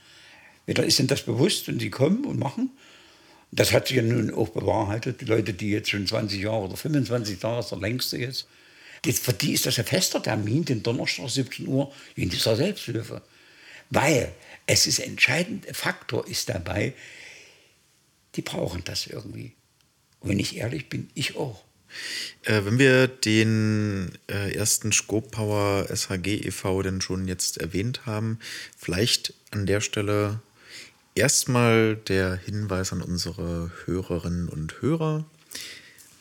[0.66, 2.70] Ist ihnen das bewusst und sie kommen und machen.
[3.50, 6.76] Das hat sich ja nun auch bewahrheitet, die Leute, die jetzt schon 20 Jahre oder
[6.76, 8.46] 25 Jahre, ist der längste jetzt,
[9.02, 13.22] das, für die ist das ein fester Termin, den Donnerstag 17 Uhr in dieser Selbsthilfe.
[13.90, 14.32] Weil
[14.66, 16.94] es ist ein entscheidender Faktor ist dabei,
[18.36, 19.52] die brauchen das irgendwie.
[20.20, 21.64] Und wenn ich ehrlich bin, ich auch.
[22.44, 26.82] Äh, wenn wir den äh, ersten Skopauer SHG e.V.
[26.82, 28.38] denn schon jetzt erwähnt haben,
[28.78, 30.40] vielleicht an der Stelle
[31.14, 35.24] erstmal der Hinweis an unsere Hörerinnen und Hörer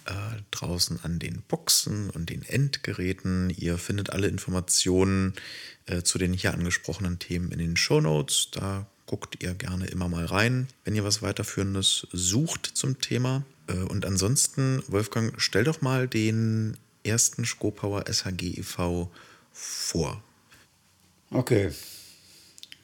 [0.06, 0.13] äh,
[0.51, 3.49] draußen an den Boxen und den Endgeräten.
[3.49, 5.34] Ihr findet alle Informationen
[5.86, 8.49] äh, zu den hier angesprochenen Themen in den Show Notes.
[8.51, 13.43] Da guckt ihr gerne immer mal rein, wenn ihr was weiterführendes sucht zum Thema.
[13.67, 19.12] Äh, und ansonsten, Wolfgang, stell doch mal den ersten Skopauer SHG e.V.
[19.54, 20.23] vor.
[21.30, 21.71] Okay,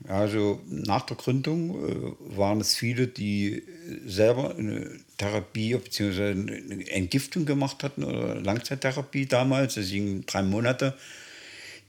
[0.07, 3.63] also nach der Gründung äh, waren es viele, die
[4.05, 6.31] selber eine Therapie bzw.
[6.31, 10.97] eine Entgiftung gemacht hatten oder Langzeittherapie damals, das ging drei Monate.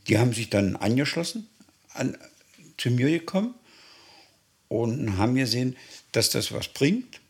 [0.08, 1.46] Die haben sich dann angeschlossen,
[1.94, 2.16] an,
[2.76, 3.54] zu mir gekommen
[4.66, 5.76] und haben gesehen,
[6.10, 7.20] dass das was bringt.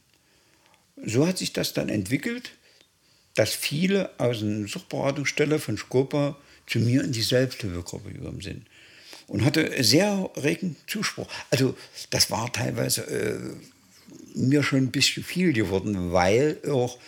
[1.04, 2.52] So hat sich das dann entwickelt,
[3.34, 8.66] dass viele aus der Suchtberatungsstelle von Skopa zu mir in die Selbsthilfegruppe gekommen sind.
[9.28, 11.28] Und hatte sehr regen Zuspruch.
[11.50, 11.76] Also
[12.10, 13.38] das war teilweise äh,
[14.34, 16.98] mir schon ein bisschen viel geworden, weil auch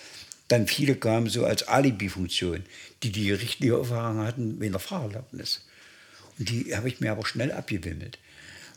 [0.48, 2.64] dann viele kamen so als Alibi-Funktion,
[3.02, 5.64] die die richtige Erfahrung hatten wegen der Fahrerlaubnis.
[6.38, 8.18] Und die habe ich mir aber schnell abgewimmelt,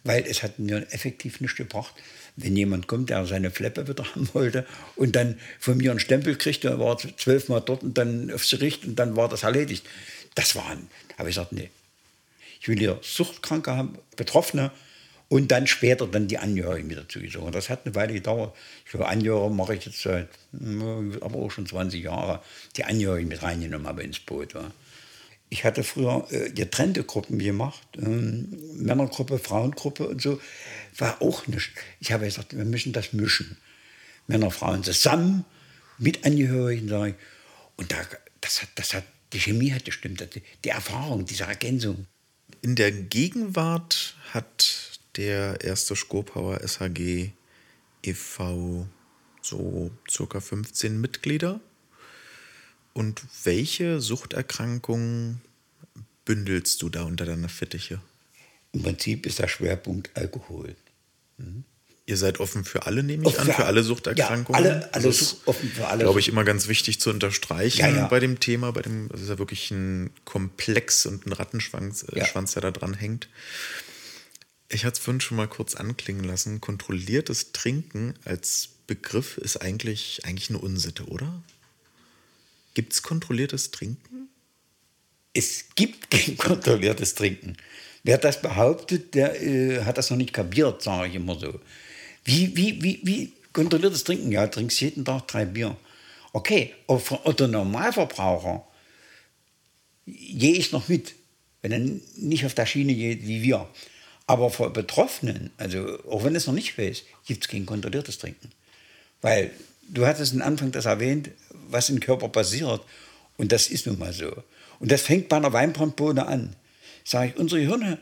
[0.03, 1.93] weil es hat mir effektiv nichts gebracht,
[2.35, 6.35] wenn jemand kommt, der seine Fleppe wieder haben wollte und dann von mir einen Stempel
[6.35, 9.85] kriegt, der war zwölfmal dort und dann aufs Gericht und dann war das erledigt.
[10.35, 10.65] Das war,
[11.17, 11.69] habe ich gesagt, nee.
[12.63, 14.71] Ich will hier Suchtkranke haben, Betroffene
[15.27, 17.51] und dann später dann die Angehörigen wieder zugezogen.
[17.51, 18.55] Das hat eine Weile gedauert.
[18.85, 20.29] Ich glaube, Angehörige mache ich jetzt seit,
[21.19, 22.41] aber auch schon 20 Jahre,
[22.77, 24.53] die Angehörigen mit reingenommen habe ins Boot.
[24.53, 24.71] Ja.
[25.49, 30.39] Ich hatte früher äh, getrennte Gruppen gemacht, ähm, Männergruppe, Frauengruppe und so.
[30.97, 31.71] War auch nicht.
[31.99, 33.57] Ich habe gesagt, wir müssen das mischen.
[34.27, 35.43] Männer, Frauen zusammen,
[35.97, 37.15] mit Angehörigen, sage ich.
[37.75, 37.97] Und da,
[38.39, 40.25] das, hat, das hat, die Chemie hat gestimmt,
[40.63, 42.07] die Erfahrung, diese Ergänzung.
[42.61, 47.31] In der Gegenwart hat der erste Skopauer SHG
[48.03, 48.87] e.V.
[49.41, 51.59] so circa 15 Mitglieder.
[52.93, 55.41] Und welche Suchterkrankungen
[56.25, 58.01] bündelst du da unter deiner Fittiche?
[58.71, 60.75] Im Prinzip ist der Schwerpunkt Alkohol.
[61.37, 61.63] Mhm.
[62.05, 64.61] Ihr seid offen für alle, nehme ich offen an, für alle Suchterkrankungen.
[64.61, 66.03] Ja, alle, alle das ist, offen für alle.
[66.03, 68.07] Glaube ich immer ganz wichtig zu unterstreichen ja, ja.
[68.07, 68.71] bei dem Thema.
[68.73, 72.71] Bei dem, das ist ja wirklich ein Komplex und ein Rattenschwanz, äh, Schwanz, der da
[72.71, 73.29] dran hängt.
[74.67, 76.59] Ich hatte es vorhin schon mal kurz anklingen lassen.
[76.59, 81.41] Kontrolliertes Trinken als Begriff ist eigentlich, eigentlich eine Unsitte, oder?
[82.73, 84.27] Gibt es kontrolliertes Trinken?
[85.33, 87.55] Es gibt kein kontrolliertes Trinken.
[88.03, 91.61] Wer das behauptet, der äh, hat das noch nicht kapiert, sage ich immer so.
[92.23, 94.31] Wie, wie, wie, wie kontrolliertes Trinken?
[94.31, 95.75] Ja, trinkst jeden Tag drei Bier.
[96.31, 98.65] Okay, Otto Normalverbraucher
[100.05, 101.13] gehe ich noch mit,
[101.61, 101.79] wenn er
[102.17, 103.69] nicht auf der Schiene geht wie wir.
[104.25, 108.51] Aber für Betroffenen, also auch wenn es noch nicht weiß, gibt es kein kontrolliertes Trinken.
[109.21, 109.51] Weil
[109.89, 111.29] du hattest am Anfang das erwähnt,
[111.69, 112.81] was im Körper passiert.
[113.37, 114.31] Und das ist nun mal so.
[114.79, 116.55] Und das fängt bei einer Weinbrandbohne an.
[117.03, 117.99] Sage ich, unsere Hirne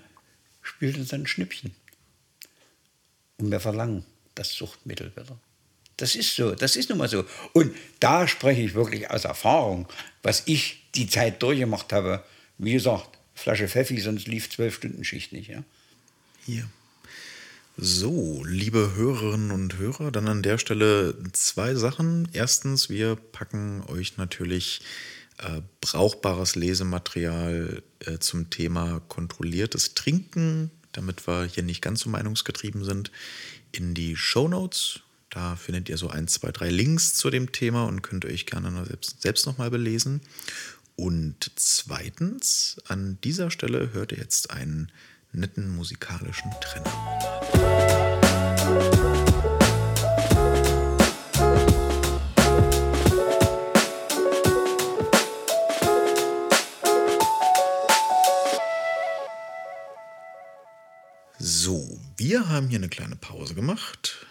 [0.62, 1.74] spielt uns ein Schnippchen.
[3.38, 4.06] Und wir verlangen
[4.42, 5.38] das Suchtmittel wieder.
[5.98, 7.26] Das ist so, das ist nun mal so.
[7.54, 9.88] Und da spreche ich wirklich aus Erfahrung,
[10.24, 12.24] was ich die Zeit durchgemacht habe.
[12.58, 15.50] Wie gesagt, Flasche Pfeffi, sonst lief zwölf Stunden Schicht nicht.
[15.50, 15.64] Ja?
[16.46, 16.70] Hier.
[17.78, 22.28] So, liebe Hörerinnen und Hörer, dann an der Stelle zwei Sachen.
[22.34, 24.82] Erstens, wir packen euch natürlich
[25.40, 32.84] äh, brauchbares Lesematerial äh, zum Thema kontrolliertes Trinken, damit wir hier nicht ganz so meinungsgetrieben
[32.84, 33.12] sind,
[33.72, 35.02] in die Show Notes.
[35.30, 38.86] Da findet ihr so ein, zwei, drei Links zu dem Thema und könnt euch gerne
[38.86, 40.22] selbst, selbst nochmal belesen.
[40.96, 44.92] Und zweitens, an dieser Stelle hört ihr jetzt einen
[45.32, 46.92] netten musikalischen Trenner.
[61.44, 64.28] So, wir haben hier eine kleine Pause gemacht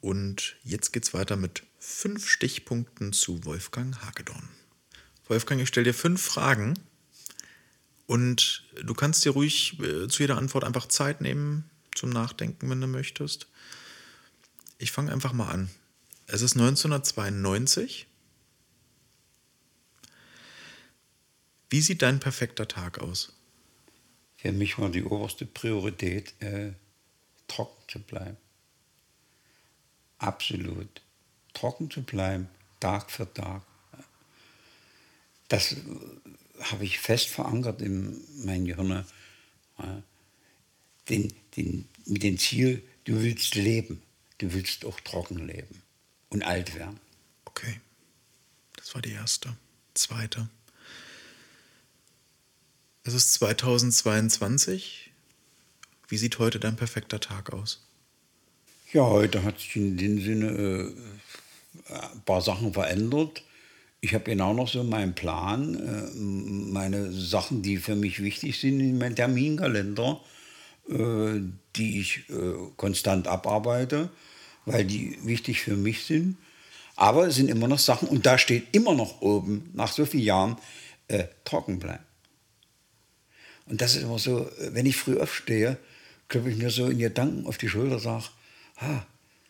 [0.00, 4.48] und jetzt geht es weiter mit fünf Stichpunkten zu Wolfgang Hagedorn.
[5.26, 6.78] Wolfgang, ich stelle dir fünf Fragen
[8.06, 12.80] und du kannst dir ruhig äh, zu jeder Antwort einfach Zeit nehmen zum Nachdenken, wenn
[12.80, 13.48] du möchtest.
[14.78, 15.68] Ich fange einfach mal an.
[16.28, 18.06] Es ist 1992.
[21.70, 23.35] Wie sieht dein perfekter Tag aus?
[24.36, 26.72] Für mich war die oberste Priorität, äh,
[27.48, 28.36] trocken zu bleiben.
[30.18, 31.02] Absolut.
[31.54, 32.48] Trocken zu bleiben,
[32.80, 33.62] Tag für Tag.
[35.48, 35.76] Das
[36.60, 39.04] habe ich fest verankert in meinem Gehirn.
[41.08, 44.02] Den, den, mit dem Ziel, du willst leben,
[44.38, 45.82] du willst auch trocken leben
[46.30, 46.98] und alt werden.
[47.44, 47.80] Okay,
[48.76, 49.56] das war die erste.
[49.94, 50.48] Zweite.
[53.06, 55.12] Es ist 2022.
[56.08, 57.86] Wie sieht heute dein perfekter Tag aus?
[58.92, 63.44] Ja, heute hat sich in dem Sinne äh, ein paar Sachen verändert.
[64.00, 68.80] Ich habe genau noch so meinen Plan, äh, meine Sachen, die für mich wichtig sind
[68.80, 70.20] in meinem Terminkalender,
[70.88, 71.42] äh,
[71.76, 74.10] die ich äh, konstant abarbeite,
[74.64, 76.38] weil die wichtig für mich sind.
[76.96, 80.24] Aber es sind immer noch Sachen, und da steht immer noch oben, nach so vielen
[80.24, 80.56] Jahren,
[81.06, 82.05] äh, trocken bleiben.
[83.66, 85.76] Und das ist immer so, wenn ich früh aufstehe,
[86.28, 88.24] klopfe ich mir so in Gedanken auf die Schulter und sage,
[88.76, 89.02] ah,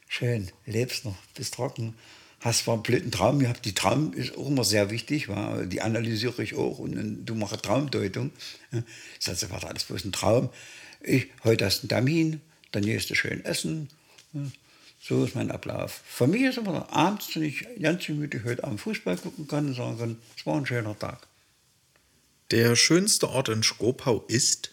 [0.08, 1.94] schön, lebst noch, bist trocken,
[2.40, 5.62] hast zwar einen blöden Traum gehabt, die Traum ist auch immer sehr wichtig, wa?
[5.64, 8.30] die analysiere ich auch und du machst Traumdeutung.
[9.18, 10.50] Ich sage, war alles bloß ein Traum.
[11.02, 12.40] Ich, heute hast du einen Termin,
[12.72, 13.88] dann gehst du schön essen.
[15.00, 16.02] So ist mein Ablauf.
[16.04, 19.98] Für mich ist immer abends, wenn ich ganz gemütlich heute Abend Fußball gucken kann, sagen
[19.98, 21.26] kann, es war ein schöner Tag.
[22.52, 24.70] Der schönste Ort in Skopau ist?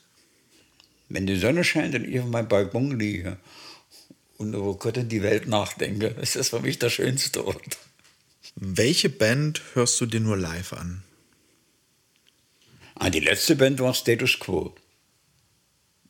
[1.09, 3.37] Wenn die Sonne scheint und ich auf meinem Balkon liege
[4.37, 7.77] und über Gott und die Welt nachdenke, ist das für mich der schönste Ort.
[8.55, 11.03] Welche Band hörst du dir nur live an?
[12.95, 14.75] Ah, die letzte Band war Status Quo.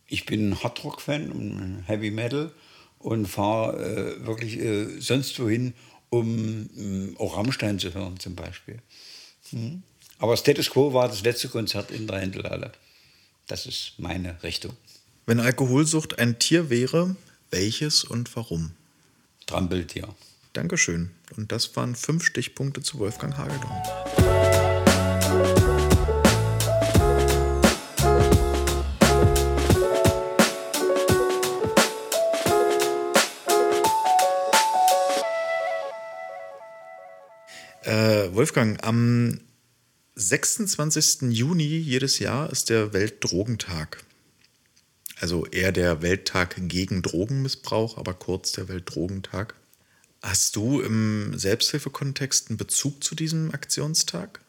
[0.08, 2.52] Ich bin Hardrock-Fan und Heavy Metal
[3.00, 5.74] und fahre äh, wirklich äh, sonst wohin,
[6.10, 8.80] um äh, auch Rammstein zu hören zum Beispiel.
[9.52, 9.84] Mhm.
[10.20, 12.72] Aber Status Quo war das letzte Konzert in der Händelhalle.
[13.48, 14.76] Das ist meine Richtung.
[15.26, 17.16] Wenn Alkoholsucht ein Tier wäre,
[17.50, 18.72] welches und warum?
[19.46, 20.08] Trampeltier.
[20.54, 21.12] Dankeschön.
[21.36, 23.82] Und das waren fünf Stichpunkte zu Wolfgang Hagedorn.
[37.84, 39.40] Äh, Wolfgang, am
[40.16, 41.32] 26.
[41.32, 44.04] Juni jedes Jahr ist der Weltdrogentag.
[45.20, 49.56] Also eher der Welttag gegen Drogenmissbrauch, aber kurz der Weltdrogentag.
[50.22, 54.40] Hast du im Selbsthilfekontext einen Bezug zu diesem Aktionstag?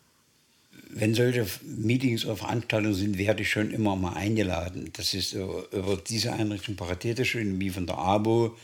[0.91, 4.91] Wenn solche Meetings oder Veranstaltungen sind, werde ich schon immer mal eingeladen.
[4.93, 8.57] Das ist über diese Einrichtung paritätisch wie von der ABO.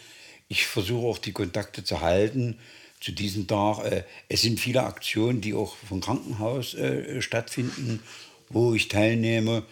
[0.48, 2.58] Ich versuche auch die Kontakte zu halten
[3.00, 3.84] zu diesem Tag.
[3.84, 8.02] Äh, es sind viele Aktionen, die auch vom Krankenhaus äh, stattfinden,
[8.48, 9.64] wo ich teilnehme.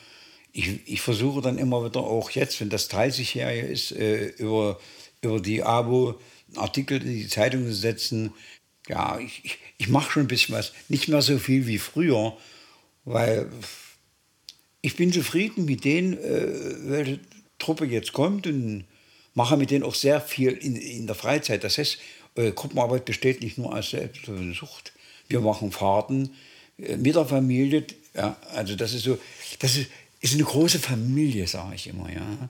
[0.52, 4.80] Ich, ich versuche dann immer wieder auch jetzt, wenn das 30-Jährige ist, äh, über,
[5.20, 6.18] über die ABO
[6.56, 8.32] Artikel in die Zeitung zu setzen.
[8.88, 10.72] Ja, ich, ich, ich mache schon ein bisschen was.
[10.88, 12.36] Nicht mehr so viel wie früher,
[13.04, 13.50] weil
[14.80, 17.20] ich bin zufrieden mit denen, äh, welche
[17.58, 18.84] Truppe jetzt kommt und
[19.34, 21.64] mache mit denen auch sehr viel in, in der Freizeit.
[21.64, 21.98] Das heißt,
[22.52, 24.92] Gruppenarbeit besteht nicht nur aus Selbstsucht.
[25.28, 26.30] Wir machen Fahrten
[26.78, 27.86] äh, mit der Familie.
[28.14, 29.18] Ja, also das ist so,
[29.58, 32.10] das ist, ist eine große Familie, sage ich immer.
[32.12, 32.48] Ja.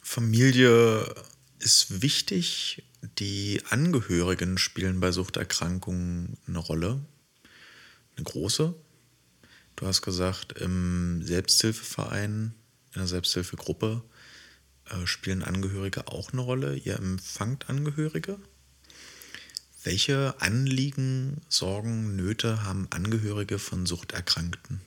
[0.00, 1.14] Familie
[1.58, 2.82] ist wichtig.
[3.18, 7.00] Die Angehörigen spielen bei Suchterkrankungen eine Rolle,
[8.16, 8.74] eine große.
[9.76, 12.54] Du hast gesagt, im Selbsthilfeverein,
[12.94, 14.02] in der Selbsthilfegruppe
[14.86, 16.76] äh, spielen Angehörige auch eine Rolle.
[16.76, 18.38] Ihr empfangt Angehörige?
[19.86, 24.80] Welche Anliegen, Sorgen, Nöte haben Angehörige von Suchterkrankten?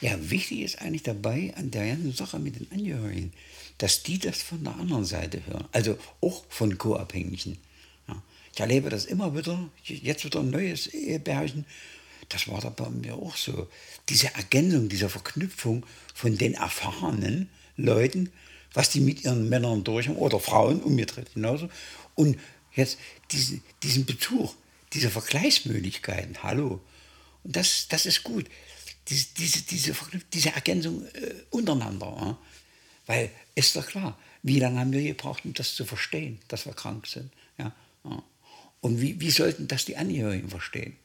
[0.00, 3.32] Ja, wichtig ist eigentlich dabei an der ganzen Sache mit den Angehörigen,
[3.78, 7.58] dass die das von der anderen Seite hören, also auch von Co-Abhängigen.
[8.06, 8.22] Ja,
[8.52, 11.66] ich erlebe das immer wieder, jetzt wieder ein neues Ehebärchen,
[12.28, 13.66] das war da bei mir auch so.
[14.08, 18.30] Diese Ergänzung, diese Verknüpfung von den erfahrenen Leuten,
[18.74, 21.68] was die mit ihren Männern durch haben, oder Frauen umgedreht genauso,
[22.14, 22.38] und
[22.74, 22.98] jetzt
[23.30, 24.54] diesen, diesen Bezug,
[24.92, 26.80] diese Vergleichsmöglichkeiten, hallo.
[27.42, 28.46] Und das, das ist gut.
[29.08, 29.94] Diese, diese, diese,
[30.32, 32.06] diese Ergänzung äh, untereinander.
[32.06, 32.38] Ja?
[33.06, 36.72] Weil ist doch klar, wie lange haben wir gebraucht, um das zu verstehen, dass wir
[36.72, 37.30] krank sind.
[37.58, 37.72] Ja?
[38.04, 38.22] ja.
[38.80, 40.96] Und wie, wie sollten das die Angehörigen verstehen?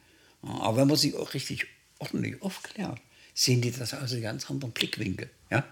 [0.44, 1.66] Ja, aber wenn man sie auch richtig
[2.00, 3.02] ordentlich aufklärt,
[3.34, 5.30] sehen die das aus einem ganz anderen Blickwinkel.
[5.50, 5.66] Ja?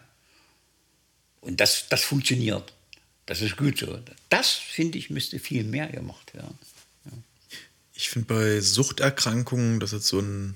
[1.41, 2.73] Und das, das funktioniert.
[3.27, 3.99] Das ist gut so.
[4.29, 6.57] Das, finde ich, müsste viel mehr gemacht werden.
[7.05, 7.11] Ja.
[7.93, 10.55] Ich finde bei Suchterkrankungen, das ist so ein,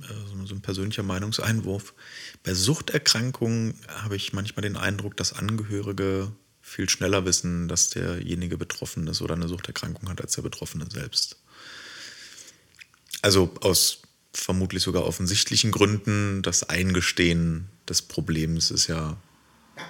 [0.00, 1.94] äh, so ein persönlicher Meinungseinwurf,
[2.42, 9.06] bei Suchterkrankungen habe ich manchmal den Eindruck, dass Angehörige viel schneller wissen, dass derjenige betroffen
[9.06, 11.36] ist oder eine Suchterkrankung hat, als der Betroffene selbst.
[13.20, 14.02] Also aus
[14.32, 19.16] vermutlich sogar offensichtlichen Gründen, das Eingestehen des Problems ist ja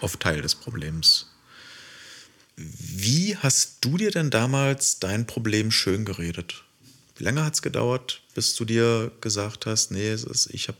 [0.00, 1.28] oft Teil des Problems.
[2.57, 6.64] Wie hast du dir denn damals dein Problem schön geredet?
[7.16, 10.79] Wie lange hat es gedauert, bis du dir gesagt hast, nee, ist, ich habe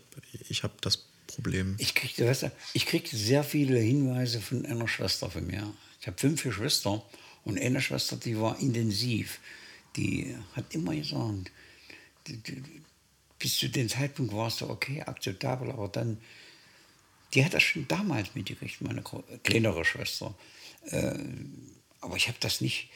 [0.49, 1.77] ich hab das Problem?
[1.79, 5.73] Ich kriegte, weißt du, ich kriegte sehr viele Hinweise von einer Schwester von mir.
[6.01, 7.03] Ich habe fünf Schwestern
[7.45, 9.39] und eine Schwester, die war intensiv.
[9.97, 11.51] Die hat immer gesagt,
[13.39, 16.19] bis zu dem Zeitpunkt warst du okay, akzeptabel, aber dann,
[17.35, 19.03] die hat das schon damals mitgekriegt, meine
[19.43, 20.35] kleinere Schwester.
[20.91, 21.15] Äh,
[22.01, 22.89] aber ich habe das nicht,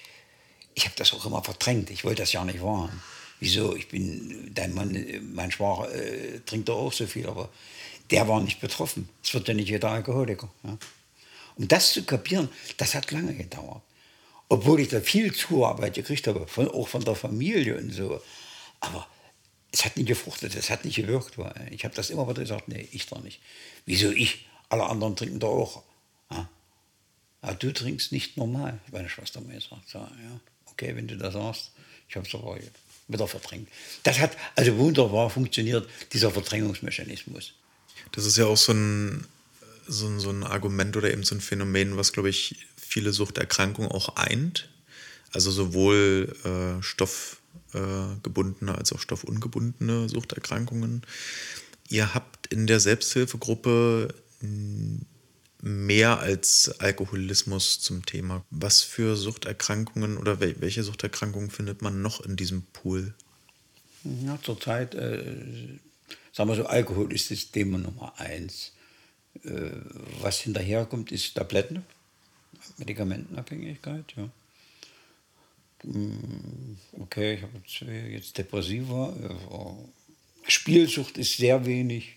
[0.75, 1.91] ich habe das auch immer verdrängt.
[1.91, 3.03] Ich wollte das ja nicht wahren.
[3.41, 3.75] Wieso?
[3.75, 4.97] Ich bin, dein Mann,
[5.33, 7.49] mein Schwager äh, trinkt doch auch so viel, aber
[8.11, 9.09] der war nicht betroffen.
[9.23, 10.51] Es wird ja nicht jeder Alkoholiker.
[10.63, 10.77] Ja?
[11.57, 13.83] Um das zu kapieren, das hat lange gedauert.
[14.49, 18.21] Obwohl ich da viel Zuarbeit gekriegt habe, von, auch von der Familie und so.
[18.81, 19.07] Aber
[19.73, 21.37] es hat nicht gefruchtet, es hat nicht gewirkt.
[21.71, 23.41] Ich habe das immer wieder gesagt, nee, ich doch nicht.
[23.87, 24.47] Wieso ich?
[24.69, 25.83] Alle anderen trinken doch auch.
[27.43, 27.49] Ja?
[27.49, 29.89] Ja, du trinkst nicht normal, meine Schwester mir gesagt.
[29.89, 31.73] So, ja, okay, wenn du das sagst,
[32.09, 32.59] ich habe es aber
[33.09, 33.69] wieder verdrängt.
[34.03, 37.55] Das hat also wunderbar funktioniert, dieser Verdrängungsmechanismus.
[38.13, 39.27] Das ist ja auch so ein,
[39.87, 43.91] so ein, so ein Argument oder eben so ein Phänomen, was, glaube ich, viele Suchterkrankungen
[43.91, 44.69] auch eint.
[45.33, 51.03] Also sowohl äh, stoffgebundene als auch stoffungebundene Suchterkrankungen.
[51.89, 54.15] Ihr habt in der Selbsthilfegruppe
[55.63, 58.45] mehr als Alkoholismus zum Thema.
[58.51, 63.15] Was für Suchterkrankungen oder welche Suchterkrankungen findet man noch in diesem Pool?
[64.05, 65.79] Ja, zurzeit, äh,
[66.33, 68.73] sagen wir so, Alkohol ist das Thema Nummer eins.
[69.45, 69.71] Äh,
[70.21, 71.85] was hinterherkommt, ist Tabletten,
[72.79, 74.31] Medikamentenabhängigkeit, ja.
[75.85, 79.15] Mm, okay, ich habe jetzt Depressiva.
[79.23, 82.17] Äh, Spielsucht ist sehr wenig.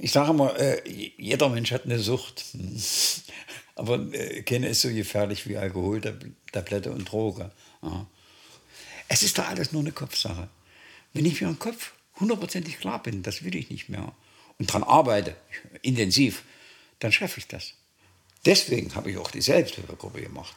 [0.00, 2.44] Ich sage mal, äh, jeder Mensch hat eine Sucht.
[3.74, 6.00] Aber äh, keine ist so gefährlich wie Alkohol,
[6.52, 7.50] Tablette und Droge.
[9.08, 10.48] Es ist doch alles nur eine Kopfsache.
[11.12, 14.12] Wenn ich mir im Kopf hundertprozentig klar bin, das will ich nicht mehr,
[14.58, 15.36] und daran arbeite,
[15.82, 16.42] intensiv,
[16.98, 17.74] dann schaffe ich das.
[18.44, 20.56] Deswegen habe ich auch die Selbsthilfegruppe gemacht.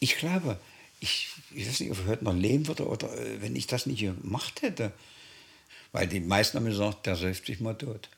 [0.00, 0.58] Ich glaube,
[1.00, 3.86] ich, ich weiß nicht, ob ich heute noch leben würde oder äh, wenn ich das
[3.86, 4.92] nicht gemacht hätte,
[5.92, 8.08] weil die meisten haben gesagt, der säuft sich mal tot.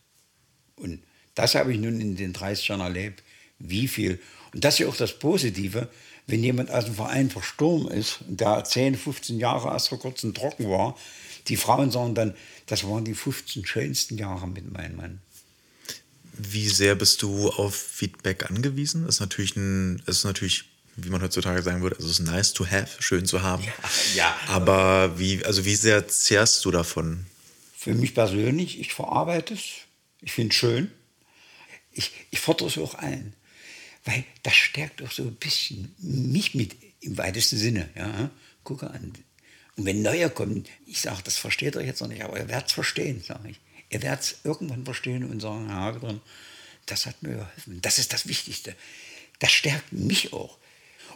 [0.77, 1.03] Und
[1.35, 3.23] das habe ich nun in den 30 Jahren erlebt,
[3.59, 4.21] wie viel.
[4.53, 5.89] Und das ist ja auch das Positive,
[6.27, 10.69] wenn jemand aus dem Verein verstorben ist, der 10, 15 Jahre erst vor kurzem trocken
[10.69, 10.97] war,
[11.49, 12.35] die Frauen sagen dann,
[12.67, 15.21] das waren die 15 schönsten Jahre mit meinem Mann.
[16.35, 19.07] Wie sehr bist du auf Feedback angewiesen?
[19.07, 20.67] Das ist natürlich, ein, ist natürlich
[20.97, 23.63] wie man heutzutage sagen würde, also es ist nice to have, schön zu haben.
[23.63, 23.73] Ja,
[24.17, 24.37] ja.
[24.49, 27.27] Aber wie, also wie sehr zehrst du davon?
[27.89, 29.63] Für mich persönlich, ich verarbeite es,
[30.21, 30.91] ich finde es schön.
[31.91, 33.33] Ich, ich fordere es auch ein,
[34.05, 37.89] weil das stärkt auch so ein bisschen mich mit im weitesten Sinne.
[37.97, 38.31] Ja?
[38.63, 39.15] Gucke an.
[39.77, 42.67] Und wenn Neue kommen, ich sage, das versteht ihr jetzt noch nicht, aber ihr werdet
[42.67, 43.61] es verstehen, sage ich.
[43.89, 46.21] Ihr werdet es irgendwann verstehen und sagen, Herr
[46.85, 47.81] das hat mir geholfen.
[47.81, 48.77] Das ist das Wichtigste.
[49.39, 50.59] Das stärkt mich auch.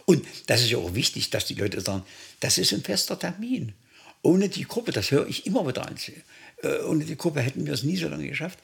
[0.05, 2.03] Und das ist ja auch wichtig, dass die Leute sagen,
[2.39, 3.75] das ist ein fester Termin.
[4.23, 5.97] Ohne die Gruppe, das höre ich immer wieder an,
[6.85, 8.59] ohne die Gruppe hätten wir es nie so lange geschafft.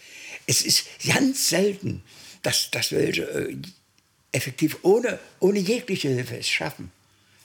[0.47, 2.03] Es ist ganz selten,
[2.41, 3.57] dass, dass welche äh,
[4.31, 6.91] effektiv ohne, ohne jegliche Hilfe es schaffen,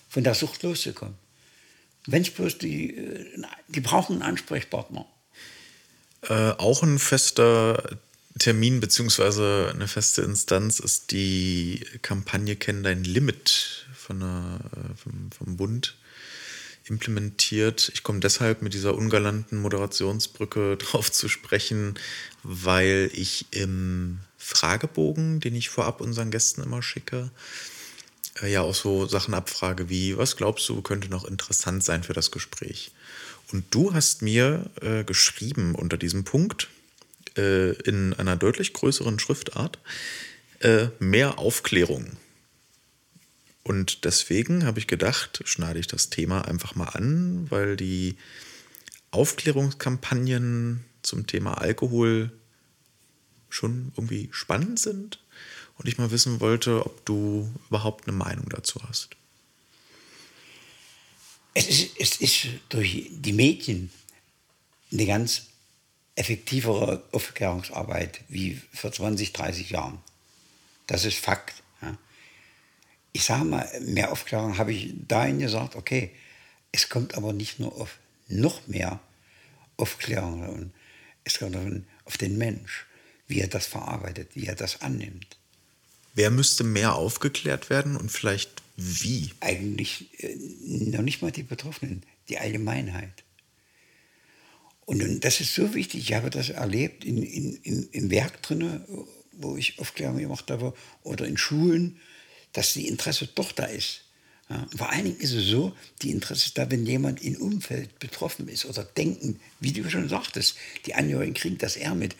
[0.08, 1.16] von der Sucht loszukommen.
[2.06, 5.06] Wenn es bloß die, äh, die brauchen einen Ansprechpartner.
[6.22, 7.98] Äh, auch ein fester
[8.38, 9.70] Termin bzw.
[9.70, 14.60] eine feste Instanz ist die Kampagne Kenn dein Limit von der,
[14.96, 15.96] vom, vom Bund
[16.86, 17.90] implementiert.
[17.94, 21.94] Ich komme deshalb mit dieser ungalanten Moderationsbrücke drauf zu sprechen,
[22.42, 27.30] weil ich im Fragebogen, den ich vorab unseren Gästen immer schicke,
[28.42, 32.12] äh, ja auch so Sachen abfrage wie, was glaubst du, könnte noch interessant sein für
[32.12, 32.92] das Gespräch?
[33.52, 36.68] Und du hast mir äh, geschrieben unter diesem Punkt
[37.36, 39.78] äh, in einer deutlich größeren Schriftart
[40.60, 42.16] äh, mehr Aufklärung.
[43.64, 48.16] Und deswegen habe ich gedacht, schneide ich das Thema einfach mal an, weil die
[49.10, 52.30] Aufklärungskampagnen zum Thema Alkohol
[53.48, 55.18] schon irgendwie spannend sind
[55.78, 59.10] und ich mal wissen wollte, ob du überhaupt eine Meinung dazu hast.
[61.54, 63.90] Es ist, es ist durch die Medien
[64.92, 65.46] eine ganz
[66.16, 69.98] effektivere Aufklärungsarbeit wie vor 20, 30 Jahren.
[70.86, 71.63] Das ist Fakt
[73.14, 76.10] ich sage mal, mehr Aufklärung habe ich dahin gesagt, okay,
[76.72, 77.98] es kommt aber nicht nur auf
[78.28, 78.98] noch mehr
[79.76, 80.72] Aufklärung,
[81.22, 81.56] es kommt
[82.04, 82.86] auf den Mensch,
[83.28, 85.38] wie er das verarbeitet, wie er das annimmt.
[86.14, 89.30] Wer müsste mehr aufgeklärt werden und vielleicht wie?
[89.40, 90.34] Eigentlich äh,
[90.68, 93.22] noch nicht mal die Betroffenen, die Allgemeinheit.
[94.86, 98.80] Und, das ist so wichtig, ich habe das erlebt in, in, in, im Werk drin,
[99.32, 102.00] wo ich Aufklärung gemacht habe, oder in Schulen,
[102.54, 104.00] dass die Interesse doch da ist.
[104.48, 107.98] Ja, vor allen Dingen ist es so, die Interesse ist da, wenn jemand im Umfeld
[107.98, 112.14] betroffen ist oder denken, wie du schon sagtest, die Angehörigen kriegen das eher mit.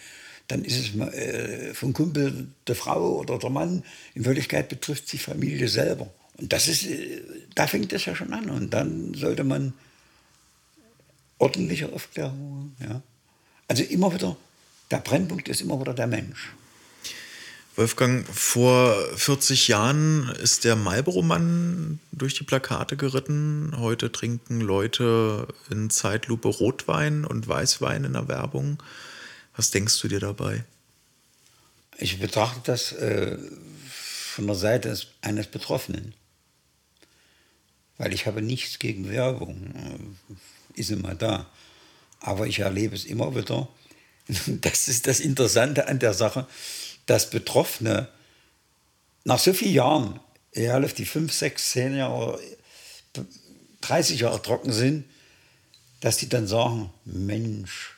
[0.49, 3.83] Dann ist es äh, vom Kumpel der Frau oder der Mann.
[4.15, 6.13] In Wirklichkeit betrifft die Familie selber.
[6.37, 7.23] Und das ist, äh,
[7.55, 8.51] da fängt das ja schon an.
[8.51, 9.75] Und dann sollte man
[11.39, 12.75] ordentliche Aufklärung.
[12.81, 13.03] Ja.
[13.69, 14.37] Also immer wieder,
[14.91, 16.53] der Brennpunkt ist immer wieder der Mensch.
[17.77, 23.75] Wolfgang, vor 40 Jahren ist der Marlboro-Mann durch die Plakate geritten.
[23.79, 28.81] Heute trinken Leute in Zeitlupe Rotwein und Weißwein in der Werbung.
[29.57, 30.63] Was denkst du dir dabei?
[31.99, 33.39] Ich betrachte das äh,
[33.89, 36.15] von der Seite eines Betroffenen.
[37.99, 39.75] Weil ich habe nichts gegen Werbung.
[39.75, 41.51] Äh, ist immer da.
[42.21, 43.69] Aber ich erlebe es immer wieder.
[44.47, 46.47] Das ist das Interessante an der Sache
[47.07, 48.09] dass Betroffene
[49.25, 50.21] nach so vielen Jahren,
[50.53, 52.41] egal auf die 5, 6, 10 Jahre,
[53.81, 55.05] 30 Jahre trocken sind,
[56.01, 57.97] dass die dann sagen, Mensch,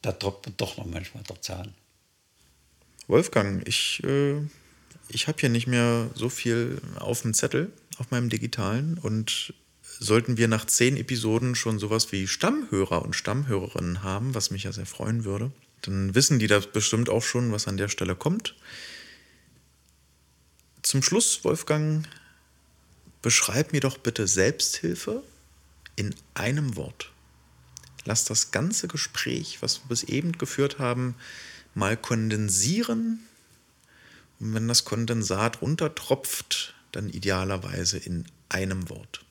[0.00, 1.74] da tropft mir doch noch manchmal der Zahn.
[3.06, 4.40] Wolfgang, ich, äh,
[5.08, 9.52] ich habe hier nicht mehr so viel auf dem Zettel, auf meinem digitalen und
[9.82, 14.72] sollten wir nach zehn Episoden schon sowas wie Stammhörer und Stammhörerinnen haben, was mich ja
[14.72, 15.52] sehr freuen würde,
[15.82, 18.54] dann wissen die das bestimmt auch schon, was an der Stelle kommt.
[20.82, 22.08] Zum Schluss, Wolfgang,
[23.20, 25.22] beschreib mir doch bitte Selbsthilfe
[25.96, 27.12] in einem Wort.
[28.04, 31.14] Lass das ganze Gespräch, was wir bis eben geführt haben,
[31.74, 33.20] mal kondensieren.
[34.40, 39.24] Und wenn das Kondensat runtertropft, dann idealerweise in einem Wort.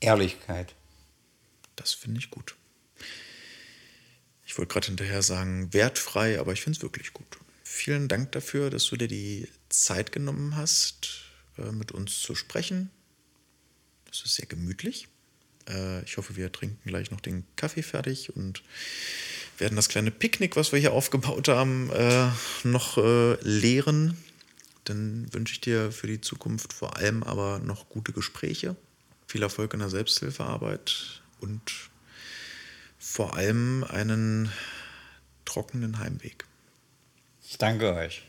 [0.00, 0.74] Ehrlichkeit.
[1.76, 2.56] Das finde ich gut.
[4.46, 7.38] Ich wollte gerade hinterher sagen, wertfrei, aber ich finde es wirklich gut.
[7.64, 11.22] Vielen Dank dafür, dass du dir die Zeit genommen hast,
[11.56, 12.90] äh, mit uns zu sprechen.
[14.04, 15.08] Das ist sehr gemütlich.
[15.68, 18.62] Äh, ich hoffe, wir trinken gleich noch den Kaffee fertig und
[19.56, 22.28] werden das kleine Picknick, was wir hier aufgebaut haben, äh,
[22.64, 22.98] noch
[23.42, 24.18] leeren.
[24.84, 28.76] Dann wünsche ich dir für die Zukunft vor allem aber noch gute Gespräche,
[29.26, 31.90] viel Erfolg in der Selbsthilfearbeit und
[32.98, 34.50] vor allem einen
[35.44, 36.46] trockenen Heimweg.
[37.44, 38.22] Ich danke euch.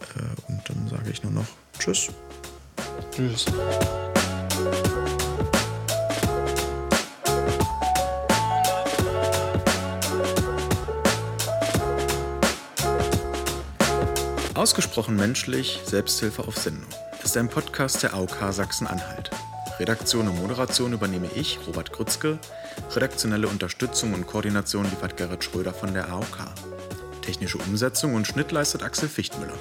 [0.00, 1.46] Äh, und dann sage ich nur noch
[1.78, 2.08] Tschüss.
[3.10, 3.46] Tschüss.
[14.54, 16.88] Ausgesprochen menschlich, Selbsthilfe auf Sendung
[17.28, 19.30] ist ein Podcast der AOK Sachsen-Anhalt.
[19.78, 22.38] Redaktion und Moderation übernehme ich, Robert Grützke.
[22.96, 26.46] Redaktionelle Unterstützung und Koordination liefert Gerrit Schröder von der AOK.
[27.22, 29.54] Technische Umsetzung und Schnitt leistet Axel Fichtmüller.